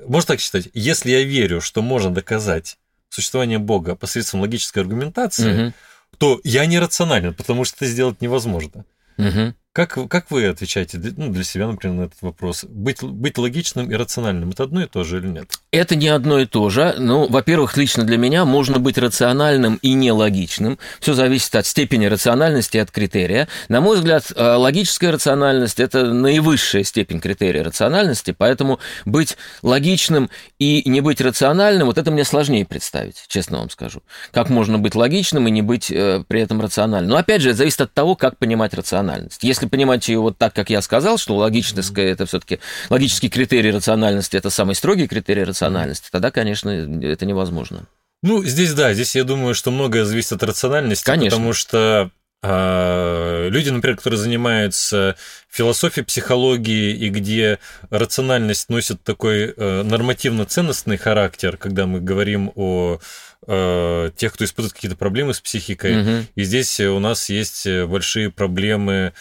[0.06, 5.74] можно так считать, если я верю, что можно доказать существование Бога посредством логической аргументации, угу.
[6.18, 8.84] то я не рационален, потому что это сделать невозможно.
[9.16, 9.54] Угу.
[9.72, 12.64] Как, как вы отвечаете ну, для себя, например, на этот вопрос?
[12.64, 15.52] Быть, быть логичным и рациональным– это одно и то же или нет?
[15.70, 16.96] Это не одно и то же.
[16.98, 20.78] Ну, во-первых, лично для меня можно быть рациональным и нелогичным.
[20.98, 23.46] Все зависит от степени рациональности и от критерия.
[23.68, 30.28] На мой взгляд, э, логическая рациональность– это наивысшая степень критерия рациональности, поэтому быть логичным
[30.58, 34.02] и не быть рациональным– вот это мне сложнее представить, честно вам скажу.
[34.32, 37.10] Как можно быть логичным и не быть э, при этом рациональным?
[37.10, 39.44] Но, опять же, это зависит от того, как понимать рациональность.
[39.44, 44.36] Если понимать ее вот так, как я сказал, что логическое это все-таки логический критерий рациональности
[44.36, 47.86] это самый строгий критерий рациональности, тогда, конечно, это невозможно.
[48.22, 51.36] Ну, здесь да, здесь я думаю, что многое зависит от рациональности, Конечно.
[51.36, 52.10] потому что
[52.42, 55.16] э, люди, например, которые занимаются
[55.48, 62.98] философией, психологией, и где рациональность носит такой э, нормативно-ценностный характер, когда мы говорим о
[63.46, 66.26] э, тех, кто испытывает какие-то проблемы с психикой, угу.
[66.34, 69.12] и здесь у нас есть большие проблемы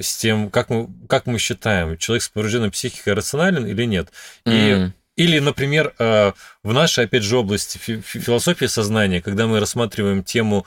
[0.00, 4.08] с тем, как мы, как мы считаем, человек с поврежденной психикой рационален или нет.
[4.44, 4.92] И mm.
[5.14, 10.66] Или, например, э, в нашей, опять же, области философии сознания, когда мы рассматриваем тему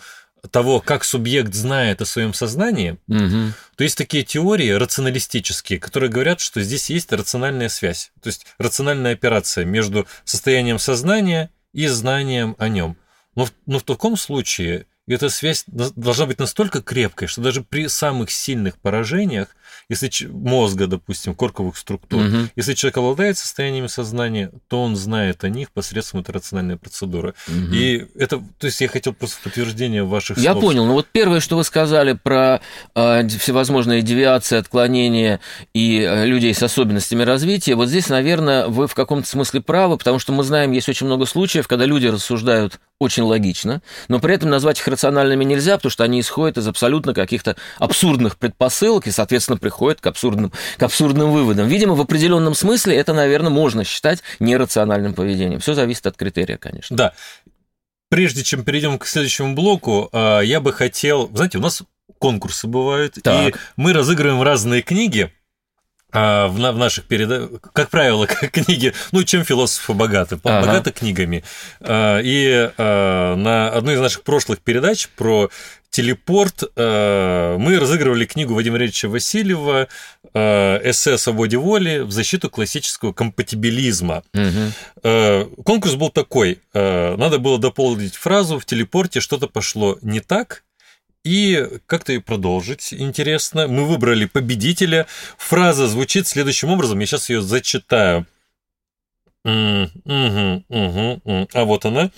[0.52, 3.54] того, как субъект знает о своем сознании, угу.
[3.76, 9.14] то есть такие теории рационалистические, которые говорят, что здесь есть рациональная связь, то есть рациональная
[9.14, 12.98] операция между состоянием сознания и знанием о нем.
[13.36, 17.88] Но, но в таком случае и эта связь должна быть настолько крепкой, что даже при
[17.88, 19.56] самых сильных поражениях
[19.90, 22.38] если мозга, допустим, корковых структур, угу.
[22.56, 27.36] если человек обладает состояниями сознания, то он знает о них посредством этой рациональной процедуры.
[27.48, 27.74] Угу.
[27.74, 30.64] И это, то есть я хотел просто подтверждение ваших я слов.
[30.64, 30.86] Я понял.
[30.86, 32.62] Ну вот первое, что вы сказали про
[32.96, 35.40] э, всевозможные девиации, отклонения
[35.74, 40.20] и э, людей с особенностями развития, вот здесь, наверное, вы в каком-то смысле правы, потому
[40.20, 44.50] что мы знаем, есть очень много случаев, когда люди рассуждают очень логично, но при этом
[44.50, 49.58] назвать их рациональными нельзя, потому что они исходят из абсолютно каких-то абсурдных предпосылок и, соответственно,
[49.58, 51.68] приходят к абсурдным, к абсурдным выводам.
[51.68, 55.60] Видимо, в определенном смысле это, наверное, можно считать нерациональным поведением.
[55.60, 56.96] Все зависит от критерия, конечно.
[56.96, 57.14] Да.
[58.10, 61.30] Прежде чем перейдем к следующему блоку, а, я бы хотел...
[61.34, 61.84] Знаете, у нас
[62.20, 63.56] конкурсы бывают, так.
[63.56, 65.34] и мы разыгрываем разные книги,
[66.16, 70.40] а, в, в наших передачах, как правило, книги, ну, чем философы богаты?
[70.44, 70.66] Ага.
[70.66, 71.44] Богаты книгами.
[71.82, 75.50] А, и на одной из наших прошлых передач про
[75.90, 76.64] телепорт.
[76.76, 79.88] Э, мы разыгрывали книгу Вадима Ильича Васильева
[80.34, 84.24] «Эссе о свободе воли в защиту классического компатибилизма».
[84.34, 85.64] Угу.
[85.64, 86.60] Конкурс был такой.
[86.74, 90.64] Надо было дополнить фразу «В телепорте что-то пошло не так»,
[91.26, 93.68] и как-то и продолжить интересно.
[93.68, 95.08] Мы выбрали победителя.
[95.38, 97.00] Фраза звучит следующим образом.
[97.00, 98.26] Я сейчас ее зачитаю.
[99.44, 101.48] Мгм, м.
[101.54, 102.12] А вот она.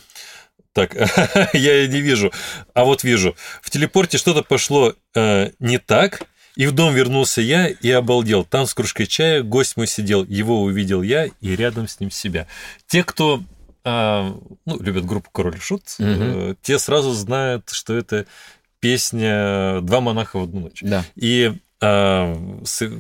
[0.74, 0.94] Так,
[1.54, 2.32] я ее не вижу.
[2.74, 3.36] А вот вижу.
[3.62, 6.24] В телепорте что-то пошло э, не так,
[6.56, 8.44] и в дом вернулся я и обалдел.
[8.44, 10.26] Там с кружкой чая гость мой сидел.
[10.26, 12.46] Его увидел я и рядом с ним себя.
[12.88, 13.42] Те, кто
[13.90, 18.26] а, ну, любят группу Король Шут, э, те сразу знают, что это
[18.80, 20.80] песня «Два монаха в одну ночь».
[20.82, 21.04] Да.
[21.16, 22.36] И а,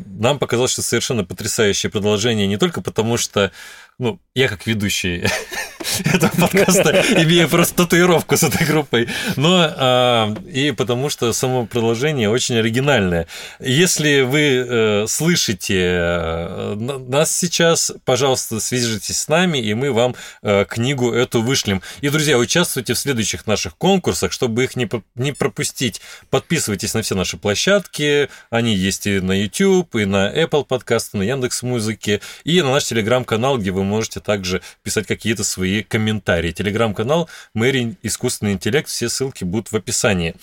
[0.06, 3.52] нам показалось, что совершенно потрясающее продолжение не только потому, что
[3.98, 5.26] ну, я как ведущий
[6.14, 12.30] этого подкаста имею просто татуировку с этой группой, но а, и потому что само продолжение
[12.30, 13.28] очень оригинальное.
[13.60, 20.16] Если вы э, слышите э, на- нас сейчас, пожалуйста, свяжитесь с нами, и мы вам
[20.42, 21.82] э, книгу эту вышлем.
[22.02, 26.02] И, друзья, участвуйте в следующих наших конкурсах, чтобы их не, не пропустить.
[26.30, 31.24] Подписывайтесь на все наши площадки, они есть и на YouTube, и на Apple подкасты, на
[31.24, 36.52] Яндекс Музыке, и на наш телеграм-канал, где вы можете также писать какие-то свои комментарии.
[36.52, 40.36] Телеграм-канал Мэри Искусственный интеллект, все ссылки будут в описании.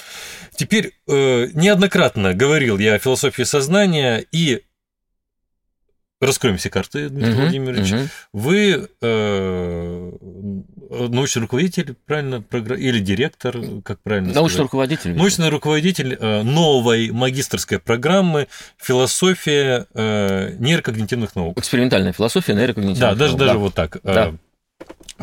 [0.57, 4.63] Теперь э, неоднократно говорил я о философии сознания и
[6.21, 7.91] раскроем все карты, Дмитрий Мгм, Владимирович.
[7.93, 8.09] мгм.
[8.33, 10.11] Вы э,
[10.91, 14.63] научный руководитель, правильно, програ- или директор, как правильно Научный сказать?
[14.63, 15.15] руководитель.
[15.17, 21.59] Научный руководитель э, новой магистрской программы «Философия э, нейрокогнитивных наук».
[21.59, 23.59] Экспериментальная философия нейрокогнитивных Да, даже, наук, даже да.
[23.59, 23.99] вот так.
[24.03, 24.35] Да.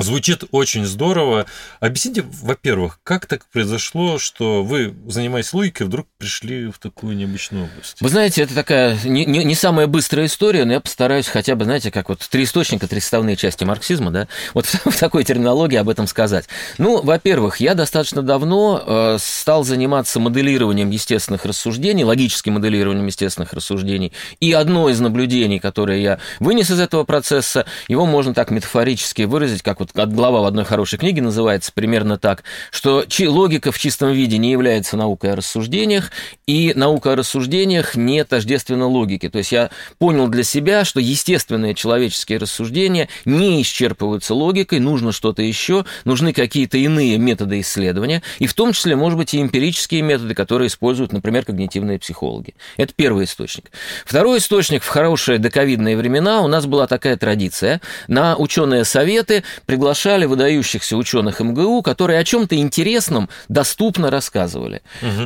[0.02, 1.46] Звучит очень здорово.
[1.80, 7.98] Объясните, во-первых, как так произошло, что вы, занимаясь логикой, вдруг пришли в такую необычную область?
[8.00, 11.66] Вы знаете, это такая не, не- не самая быстрая история, но я постараюсь хотя бы,
[11.66, 15.90] знаете, как вот три источника, три составные части марксизма, да, вот в, такой терминологии об
[15.90, 16.46] этом сказать.
[16.78, 24.14] Ну, во-первых, я достаточно давно э, стал заниматься моделированием естественных рассуждений, логическим моделированием естественных рассуждений,
[24.40, 29.62] и одно из наблюдений, которое я вынес из этого процесса, его можно так метафорически выразить,
[29.62, 33.80] как вот от глава в одной хорошей книге называется примерно так, что чи- логика в
[33.80, 36.12] чистом виде не является наукой о рассуждениях,
[36.48, 39.30] и наука о рассуждениях не тождественна логике.
[39.30, 45.42] То есть я понял для себя, что естественные человеческие рассуждения не исчерпываются логикой, нужно что-то
[45.42, 50.36] еще, нужны какие-то иные методы исследования, и в том числе, может быть, и эмпирические методы,
[50.36, 52.56] которые используют, например, когнитивные психологи.
[52.78, 53.72] Это первый источник.
[54.06, 57.82] Второй источник в хорошие доковидные времена у нас была такая традиция.
[58.08, 64.82] На ученые советы приглашали выдающихся ученых МГУ, которые о чем-то интересном доступно рассказывали.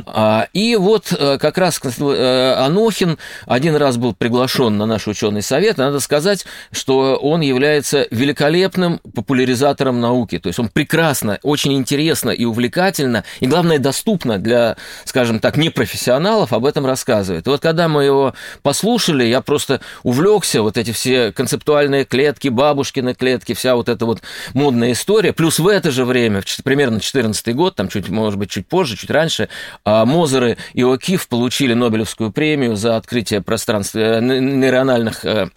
[0.06, 5.42] А, И вот э, как раз э, Анохин один раз был приглашен на наш ученый
[5.42, 5.78] совет.
[5.78, 10.38] Надо сказать, что он является великолепным популяризатором науки.
[10.38, 16.52] То есть он прекрасно, очень интересно и увлекательно, и главное, доступно для, скажем так, непрофессионалов
[16.52, 17.48] об этом рассказывает.
[17.48, 18.32] И вот когда мы его
[18.62, 24.22] послушали, я просто увлекся, вот эти все концептуальные клетки, бабушкины клетки, вся вот эта вот
[24.54, 25.32] модная история.
[25.32, 29.10] Плюс в это же время, примерно 14 год, там чуть, может быть, чуть позже, чуть
[29.10, 29.48] раньше,
[29.84, 35.48] а, Мозеры и О'Кив получили Нобелевскую премию за открытие пространства, э, нейрональных э,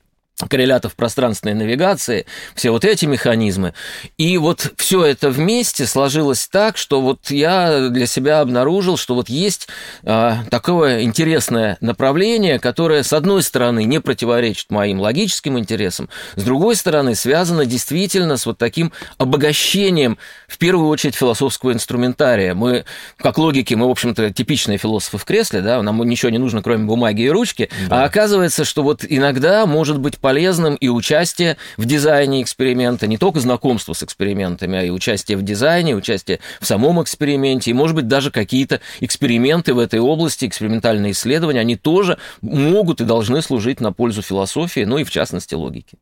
[0.47, 2.25] коррелятов пространственной навигации,
[2.55, 3.73] все вот эти механизмы.
[4.17, 9.29] И вот все это вместе сложилось так, что вот я для себя обнаружил, что вот
[9.29, 9.67] есть
[10.03, 16.75] а, такое интересное направление, которое, с одной стороны, не противоречит моим логическим интересам, с другой
[16.75, 22.53] стороны, связано действительно с вот таким обогащением, в первую очередь, философского инструментария.
[22.53, 22.85] Мы,
[23.17, 26.85] как логики, мы, в общем-то, типичные философы в кресле, да, нам ничего не нужно, кроме
[26.85, 32.43] бумаги и ручки, а оказывается, что вот иногда может быть полезным и участие в дизайне
[32.43, 37.71] эксперимента, не только знакомство с экспериментами, а и участие в дизайне, участие в самом эксперименте,
[37.71, 43.05] и, может быть, даже какие-то эксперименты в этой области, экспериментальные исследования, они тоже могут и
[43.05, 45.97] должны служить на пользу философии, ну и, в частности, логики.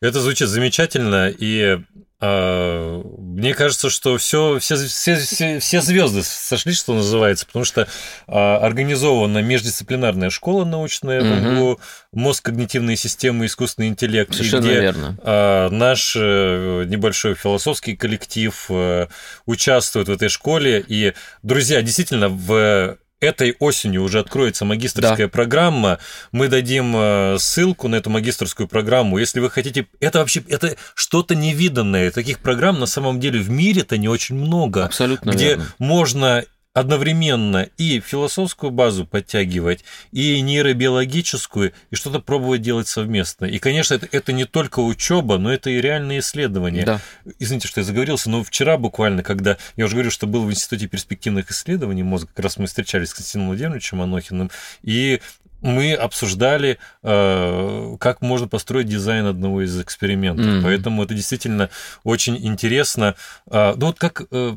[0.00, 1.78] Это звучит замечательно, и
[2.20, 7.86] мне кажется, что все, все, все, все, все звезды сошли, что называется, потому что
[8.26, 11.54] а, организована междисциплинарная школа научная, в Мгм.
[11.54, 11.80] МГУ,
[12.12, 15.18] мозг, когнитивные системы, искусственный интеллект, Совершенно где верно.
[15.22, 19.06] а, наш э, небольшой философский коллектив э,
[19.46, 20.84] участвует в этой школе.
[20.86, 25.98] И, друзья, действительно, в этой осенью уже откроется магистрская программа.
[26.32, 29.18] Мы дадим э, ссылку на эту магистрскую программу.
[29.18, 29.86] Если вы хотите...
[30.00, 32.10] Это вообще это что-то невиданное.
[32.10, 34.84] Таких программ на самом деле в мире-то не очень много.
[34.84, 35.66] Абсолютно где верно.
[35.78, 43.46] можно одновременно и философскую базу подтягивать, и нейробиологическую, и что-то пробовать делать совместно.
[43.46, 46.84] И, конечно, это, это не только учеба, но это и реальные исследования.
[46.84, 47.00] Да.
[47.38, 50.86] Извините, что я заговорился, но вчера буквально, когда я уже говорю, что был в Институте
[50.86, 54.50] перспективных исследований мозга, как раз мы встречались с Константином Владимировичем Анохиным,
[54.82, 55.20] и
[55.60, 60.46] мы обсуждали, э, как можно построить дизайн одного из экспериментов.
[60.46, 60.62] Mm-hmm.
[60.62, 61.68] Поэтому это действительно
[62.04, 63.16] очень интересно.
[63.50, 64.56] Э, ну вот как э,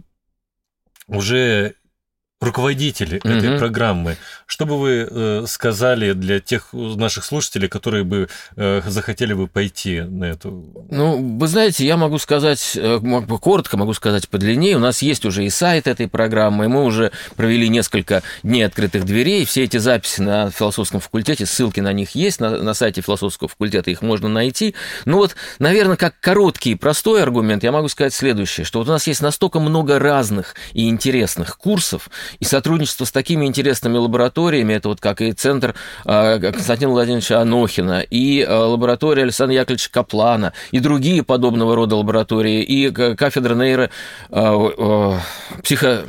[1.08, 1.76] уже
[2.42, 3.38] руководители mm-hmm.
[3.38, 4.18] этой программы.
[4.48, 8.28] Что бы вы э, сказали для тех наших слушателей, которые бы
[8.58, 10.66] э, захотели бы пойти на эту?
[10.90, 13.00] Ну, вы знаете, я могу сказать, э,
[13.40, 14.76] коротко могу сказать подлиннее.
[14.76, 19.06] У нас есть уже и сайт этой программы, и мы уже провели несколько дней открытых
[19.06, 19.46] дверей.
[19.46, 23.92] Все эти записи на философском факультете, ссылки на них есть на, на сайте философского факультета,
[23.92, 24.74] их можно найти.
[25.06, 29.06] Ну вот, наверное, как короткий, простой аргумент, я могу сказать следующее, что вот у нас
[29.06, 32.10] есть настолько много разных и интересных курсов,
[32.40, 35.76] и сотрудничество с такими интересными лабораториями, это вот как и центр
[36.06, 42.62] а, Константина Владимировича Анохина, и а, лаборатория Александра Яковлевича Каплана, и другие подобного рода лаборатории,
[42.62, 43.90] и кафедра нейро
[44.30, 45.20] а,
[45.64, 46.06] психо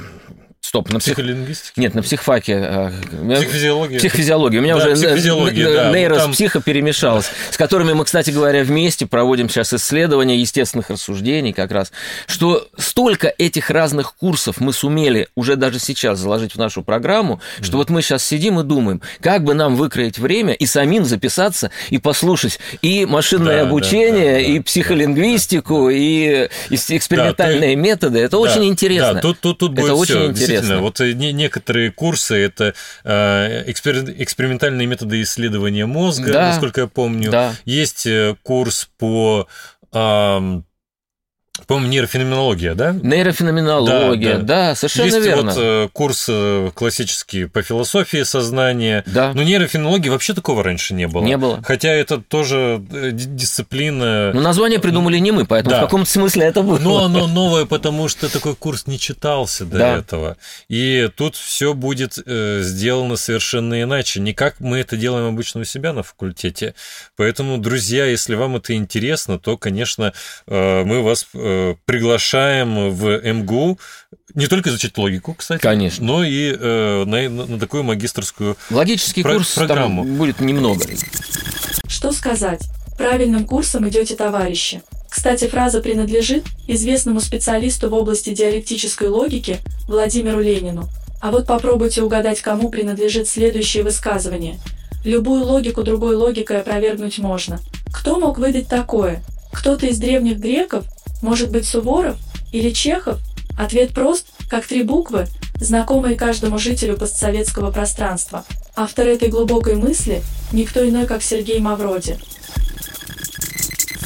[0.72, 1.16] Стоп, на псих...
[1.16, 1.72] психолингвистике?
[1.76, 2.56] Нет, на психфаке.
[2.56, 2.92] А,
[3.36, 3.98] психофизиология.
[3.98, 4.58] Психофизиология.
[4.58, 6.62] У меня да, уже да, нейроспсихо там...
[6.62, 11.92] перемешалось, с которыми мы, кстати говоря, вместе проводим сейчас исследования естественных рассуждений как раз,
[12.26, 17.76] что столько этих разных курсов мы сумели уже даже сейчас заложить в нашу программу, что
[17.76, 21.98] вот мы сейчас сидим и думаем, как бы нам выкроить время и самим записаться и
[21.98, 28.20] послушать и машинное да, обучение, да, да, и психолингвистику, и экспериментальные методы.
[28.20, 29.12] Это очень интересно.
[29.12, 30.30] Да, тут, тут, тут будет это очень все.
[30.30, 30.82] интересно интересно.
[30.82, 36.48] Вот э, некоторые курсы это э, экспериментальные методы исследования мозга, да.
[36.48, 37.30] насколько я помню.
[37.30, 37.54] Да.
[37.64, 39.48] Есть э, курс по
[41.66, 42.92] по-моему, нейрофеноменология, да?
[42.92, 44.68] Нейрофеноменология, да, да.
[44.68, 45.52] да совершенно Есть верно.
[45.52, 49.04] вот э, курс э, классический по философии сознания.
[49.06, 49.32] Да.
[49.34, 51.24] Но нейрофенологии вообще такого раньше не было.
[51.24, 51.62] Не было.
[51.64, 54.32] Хотя это тоже э, дисциплина...
[54.32, 55.80] Ну, название придумали не мы, поэтому да.
[55.80, 56.78] в каком-то смысле это было.
[56.78, 59.96] Но оно новое, потому что такой курс не читался до да.
[59.98, 60.36] этого.
[60.68, 64.20] И тут все будет сделано совершенно иначе.
[64.20, 66.74] Не как мы это делаем обычно у себя на факультете.
[67.16, 70.12] Поэтому, друзья, если вам это интересно, то, конечно,
[70.46, 73.78] мы вас Э, приглашаем в МГУ
[74.34, 76.04] не только изучать логику, кстати, Конечно.
[76.04, 80.04] но и э, на, на такую магистрскую Логический про- курс программу.
[80.04, 80.84] Там будет немного.
[81.86, 82.62] Что сказать?
[82.96, 84.82] Правильным курсом идете, товарищи.
[85.10, 90.88] Кстати, фраза принадлежит известному специалисту в области диалектической логики Владимиру Ленину.
[91.20, 94.58] А вот попробуйте угадать, кому принадлежит следующее высказывание.
[95.04, 97.60] Любую логику другой логикой опровергнуть можно.
[97.92, 99.22] Кто мог выдать такое?
[99.52, 100.84] Кто-то из древних греков
[101.22, 102.16] может быть Суворов
[102.52, 103.18] или Чехов?
[103.58, 108.44] Ответ прост, как три буквы, знакомые каждому жителю постсоветского пространства.
[108.74, 112.18] Автор этой глубокой мысли– никто иной, как Сергей Мавроди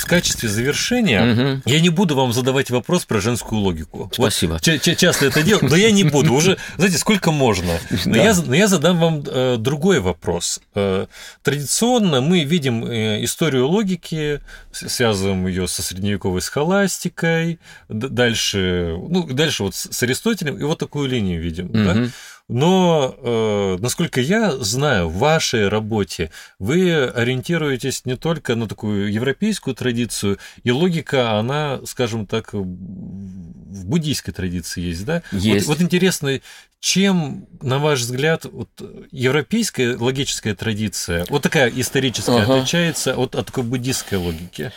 [0.06, 1.62] в качестве завершения угу.
[1.66, 4.08] я не буду вам задавать вопрос про женскую логику.
[4.14, 4.52] Спасибо.
[4.52, 6.32] Вот, часто это делаю, но я не буду.
[6.32, 7.72] Уже, знаете, сколько можно.
[8.04, 8.22] Но, да.
[8.22, 10.60] я, но я задам вам э, другой вопрос.
[10.76, 11.06] Э,
[11.42, 14.40] традиционно мы видим э, историю логики,
[14.70, 21.42] связываем ее со средневековой схоластикой, дальше, ну, дальше вот с Аристотелем, и вот такую линию
[21.42, 21.66] видим.
[21.66, 21.74] Угу.
[21.74, 22.06] Да?
[22.48, 26.30] Но, э, насколько я знаю, в вашей работе
[26.60, 34.32] вы ориентируетесь не только на такую европейскую традицию, и логика, она, скажем так, в буддийской
[34.32, 35.22] традиции есть, да?
[35.32, 35.66] Есть.
[35.66, 36.40] Вот, вот интересно,
[36.78, 38.70] чем, на ваш взгляд, вот,
[39.10, 42.58] европейская логическая традиция, вот такая историческая, ага.
[42.58, 44.70] отличается от, от такой буддийской логики?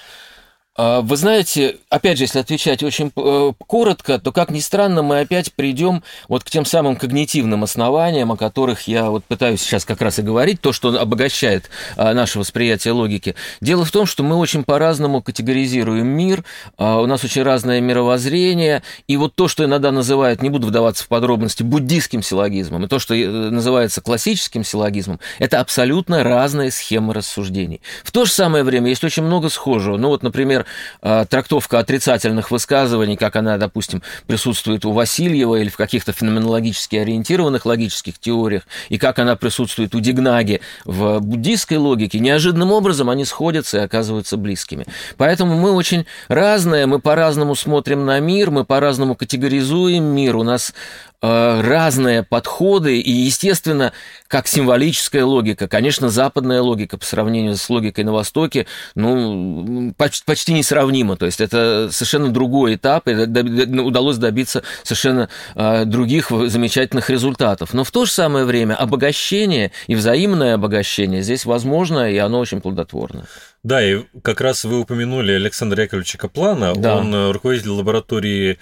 [0.81, 5.19] А, вы знаете, опять же, если отвечать очень э, коротко, то, как ни странно, мы
[5.19, 10.01] опять придем вот к тем самым когнитивным основаниям, о которых я вот пытаюсь сейчас как
[10.01, 13.35] раз и говорить, то, что обогащает а, наше восприятие логики.
[13.59, 16.45] Дело в том, что мы очень по-разному категоризируем мир,
[16.77, 21.03] а, у нас очень разное мировоззрение, и вот то, что иногда называют, не буду вдаваться
[21.03, 27.13] в подробности, буддийским силлогизмом, и то, что э, называется классическим силлогизмом, это абсолютно разные схемы
[27.13, 27.81] рассуждений.
[28.05, 29.97] В то же самое время есть очень много схожего.
[29.97, 30.65] Ну вот, например,
[31.01, 37.65] Э, трактовка отрицательных высказываний, как она, допустим, присутствует у Васильева или в каких-то феноменологически ориентированных
[37.65, 43.77] логических теориях, и как она присутствует у Дигнаги в буддийской логике, неожиданным образом они сходятся
[43.77, 44.85] и оказываются близкими.
[45.17, 50.73] Поэтому мы очень разные, мы по-разному смотрим на мир, мы по-разному категоризуем мир, у нас
[51.21, 53.91] разные подходы, и, естественно,
[54.27, 60.53] как символическая логика, конечно, западная логика по сравнению с логикой на Востоке, ну, почти, почти
[60.53, 67.73] несравнима, то есть это совершенно другой этап, и удалось добиться совершенно э, других замечательных результатов.
[67.73, 72.61] Но в то же самое время обогащение и взаимное обогащение здесь возможно, и оно очень
[72.61, 73.25] плодотворно.
[73.63, 76.95] Да, и как раз вы упомянули Александра Яковлевича Каплана, да.
[76.95, 78.57] он э, руководитель лаборатории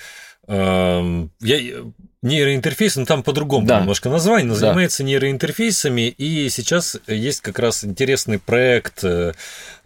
[0.50, 1.60] я
[2.24, 3.80] нейроинтерфейс, но там по-другому Да.
[3.80, 4.60] немножко название, но Да.
[4.60, 9.34] занимается нейроинтерфейсами, и сейчас есть как раз интересный проект э,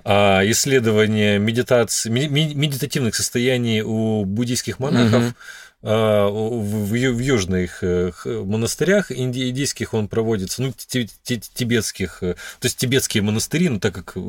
[0.03, 5.21] а, исследования медитации, медитативных состояний у буддийских монахов.
[5.23, 5.35] Мгм.
[5.83, 12.33] А, В, в южных э, монастырях инди- индийских он проводится, ну, ти- ти- тибетских, э,
[12.33, 14.19] то есть тибетские монастыри, ну, так как э,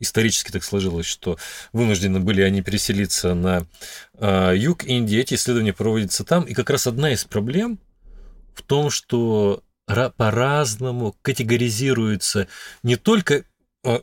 [0.00, 1.38] исторически так сложилось, что
[1.72, 3.66] вынуждены были они переселиться на
[4.18, 7.78] а, юг Индии, эти исследования проводятся там, и как раз одна из проблем
[8.54, 12.48] в том, что ра- по-разному категоризируется
[12.82, 13.44] не только
[13.84, 14.02] а,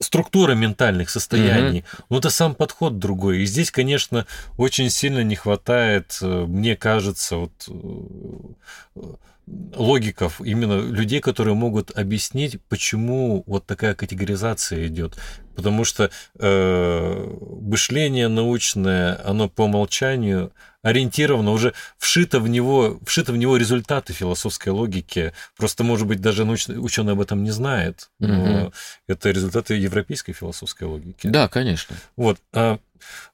[0.00, 3.42] структура ментальных состояний, но это сам подход другой.
[3.42, 4.26] И здесь, конечно,
[4.56, 9.00] очень сильно не хватает, э, мне кажется, вот э,
[9.46, 15.16] логиков, именно людей, которые могут объяснить, почему вот такая категоризация идет.
[15.54, 23.36] Потому что э, мышление научное, оно по умолчанию ориентировано, уже вшито в него, вшито в
[23.36, 25.32] него результаты философской логики.
[25.56, 28.10] Просто, может быть, даже научный ученый об этом не знает.
[28.18, 28.72] Но Мгм.
[29.06, 31.26] это результаты европейской философской логики.
[31.26, 31.96] Да, конечно.
[32.16, 32.38] Вот.
[32.52, 32.78] а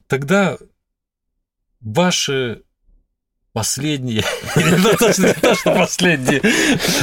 [0.07, 0.59] тогда
[1.81, 2.63] ваши
[3.53, 4.25] последние,
[4.57, 6.41] не то, что- не то, что последние,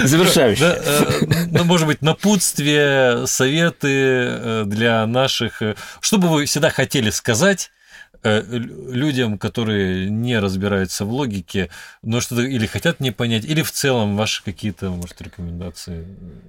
[0.04, 0.62] Завершающий.
[0.62, 5.62] да, э, ну, может быть, напутствие, советы э, для наших...
[5.62, 7.72] э, Что бы вы всегда хотели сказать
[8.48, 11.70] людям, которые не разбираются в логике,
[12.04, 16.06] но что-то или хотят не понять, или в целом ваши какие-то, может, рекомендации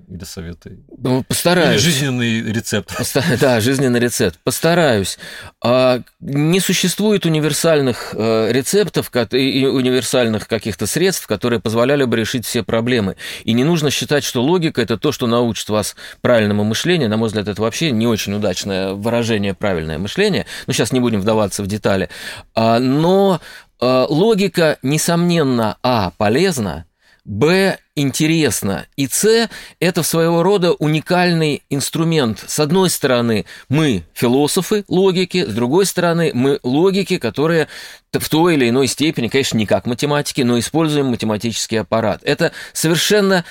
[0.09, 0.79] э, или советы?
[0.99, 1.81] Ну, Или Постараюсь.
[1.81, 2.97] жизненный рецепт?
[2.97, 4.39] Поста- Да, жизненный рецепт.
[4.45, 5.19] Постараюсь.
[5.63, 12.63] А, Не существует универсальных э, рецептов и универсальных каких-то средств, которые позволяли бы решить все
[12.63, 13.17] проблемы.
[13.45, 17.09] И не нужно считать, что логика– это то, что научит вас правильному мышлению.
[17.09, 20.47] На мой взгляд, это вообще не очень удачное выражение «правильное мышление».
[20.67, 22.09] Ну, сейчас не будем вдаваться в детали.
[22.55, 23.41] А, Но
[23.81, 26.87] э, логика, несомненно, а, полезна,
[27.29, 28.87] Б интересно.
[28.97, 29.51] И С–
[29.81, 32.43] это своего рода уникальный инструмент.
[32.47, 37.69] С одной стороны, мы философы логики, с другой стороны, мы логики, которые
[38.15, 42.23] в той или иной степени, конечно, не как математики, но используем математический аппарат.
[42.25, 43.45] Это совершенно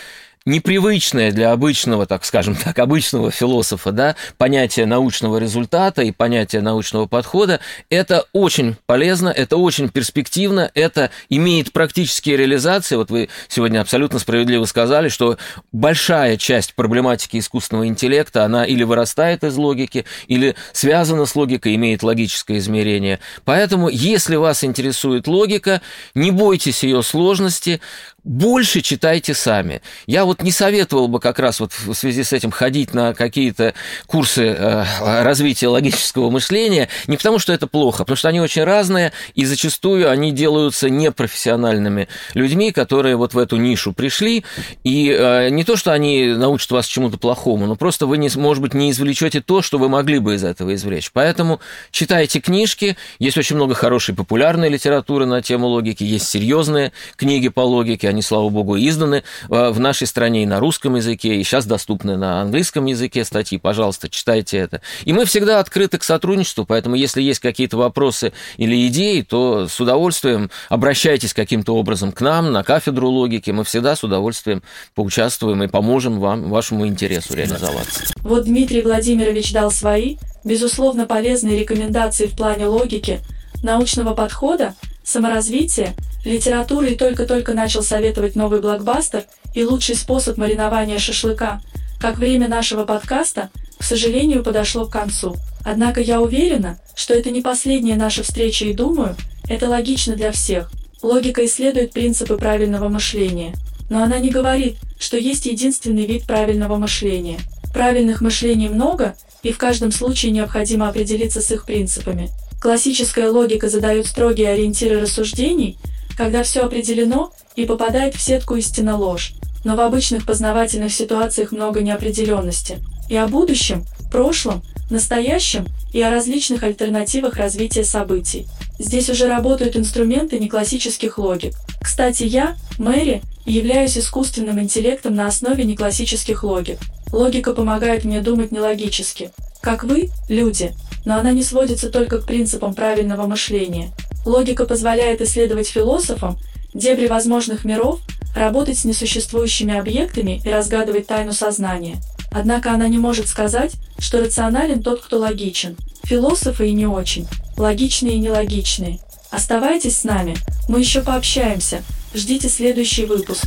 [0.48, 7.06] непривычное для обычного, так скажем так, обычного философа, да, понятие научного результата и понятие научного
[7.06, 12.96] подхода, это очень полезно, это очень перспективно, это имеет практические реализации.
[12.96, 15.38] Вот вы сегодня абсолютно справедливо сказали, что
[15.74, 22.04] большая часть проблематики искусственного интеллекта, она или вырастает из логики, или связана с логикой, имеет
[22.04, 23.20] логическое измерение.
[23.44, 25.82] Поэтому, если вас интересует логика,
[26.16, 27.82] не бойтесь ее сложности,
[28.28, 29.82] больше читайте сами.
[30.06, 33.74] Я вот не советовал бы как раз вот в связи с этим ходить на какие-то
[34.06, 34.84] курсы э,
[35.24, 40.12] развития логического мышления, не потому что это плохо, потому что они очень разные, и зачастую
[40.12, 44.44] они делаются непрофессиональными людьми, которые вот в эту нишу пришли,
[44.84, 48.62] и э, не то, что они научат вас чему-то плохому, но просто вы, не, может
[48.62, 51.12] быть, не извлечете то, что вы могли бы из этого извлечь.
[51.14, 51.62] Поэтому
[51.92, 57.62] читайте книжки, есть очень много хорошей популярной литературы на тему логики, есть серьезные книги по
[57.62, 61.68] логике, они, слава богу, изданы э, в нашей стране и на русском языке, и сейчас
[61.68, 64.82] доступны на английском языке статьи, пожалуйста, читайте это.
[65.06, 69.80] И мы всегда открыты к сотрудничеству, поэтому если есть какие-то вопросы или идеи, то с
[69.80, 74.64] удовольствием обращайтесь каким-то образом к нам на кафедру логики, мы всегда с удовольствием
[74.96, 78.06] поучаствуем и поможем вам, вашему интересу реализоваться.
[78.22, 83.20] Вот Дмитрий Владимирович дал свои, безусловно полезные рекомендации в плане логики,
[83.62, 84.74] научного подхода,
[85.08, 85.96] саморазвития,
[86.26, 91.62] литературы и только-только начал советовать новый блокбастер и лучший способ маринования шашлыка.
[92.00, 93.50] Как время нашего подкаста,
[93.80, 95.36] к сожалению, подошло к концу.
[95.64, 99.16] Однако я уверена, что это не последняя наша встреча и думаю,
[99.48, 100.70] это логично для всех.
[101.02, 103.54] Логика исследует принципы правильного мышления.
[103.90, 107.40] Но она не говорит, что есть единственный вид правильного мышления.
[107.74, 112.30] Правильных мышлений много, и в каждом случае необходимо определиться с их принципами.
[112.60, 115.78] Классическая логика задает строгие ориентиры рассуждений,
[116.18, 119.34] когда все определено и попадает в сетку истина ложь.
[119.64, 122.80] Но в обычных познавательных ситуациях много неопределенности.
[123.10, 128.48] И о будущем, прошлом, настоящем и о различных альтернативах развития событий.
[128.80, 131.54] Здесь уже работают инструменты неклассических логик.
[131.82, 136.80] Кстати, я, Мэри, являюсь искусственным интеллектом на основе неклассических логик.
[137.12, 139.32] Логика помогает мне думать нелогически.
[139.62, 140.74] Как вы, люди,
[141.08, 143.92] но она не сводится только к принципам правильного мышления.
[144.26, 146.38] Логика позволяет исследовать философам
[146.74, 148.02] дебри возможных миров,
[148.36, 151.96] работать с несуществующими объектами и разгадывать тайну сознания.
[152.30, 155.78] Однако она не может сказать, что рационален тот, кто логичен.
[156.04, 159.00] Философы и не очень, логичные и нелогичные.
[159.32, 160.36] Оставайтесь с нами,
[160.68, 161.84] мы еще пообщаемся.
[162.14, 163.46] Ждите следующий выпуск.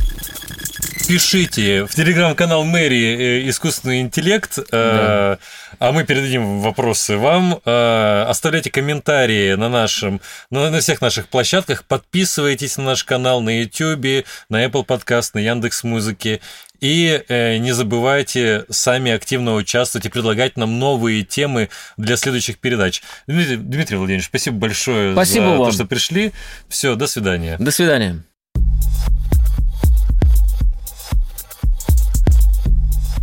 [1.07, 5.37] Пишите в телеграм-канал Мэри э, «Искусственный интеллект», э, да.
[5.79, 7.59] а мы передадим вопросы вам.
[7.65, 13.61] Э, оставляйте комментарии на, нашем, на, на всех наших площадках, подписывайтесь на наш канал на
[13.61, 16.39] YouTube, на Apple Podcast, на Яндекс Музыке.
[16.79, 23.03] И э, не забывайте сами активно участвовать и предлагать нам новые темы для следующих передач.
[23.27, 25.65] Дмитрий, Дмитрий Владимирович, спасибо большое спасибо за вам.
[25.65, 26.31] то, что пришли.
[26.69, 27.57] Все, до свидания.
[27.59, 28.23] До свидания.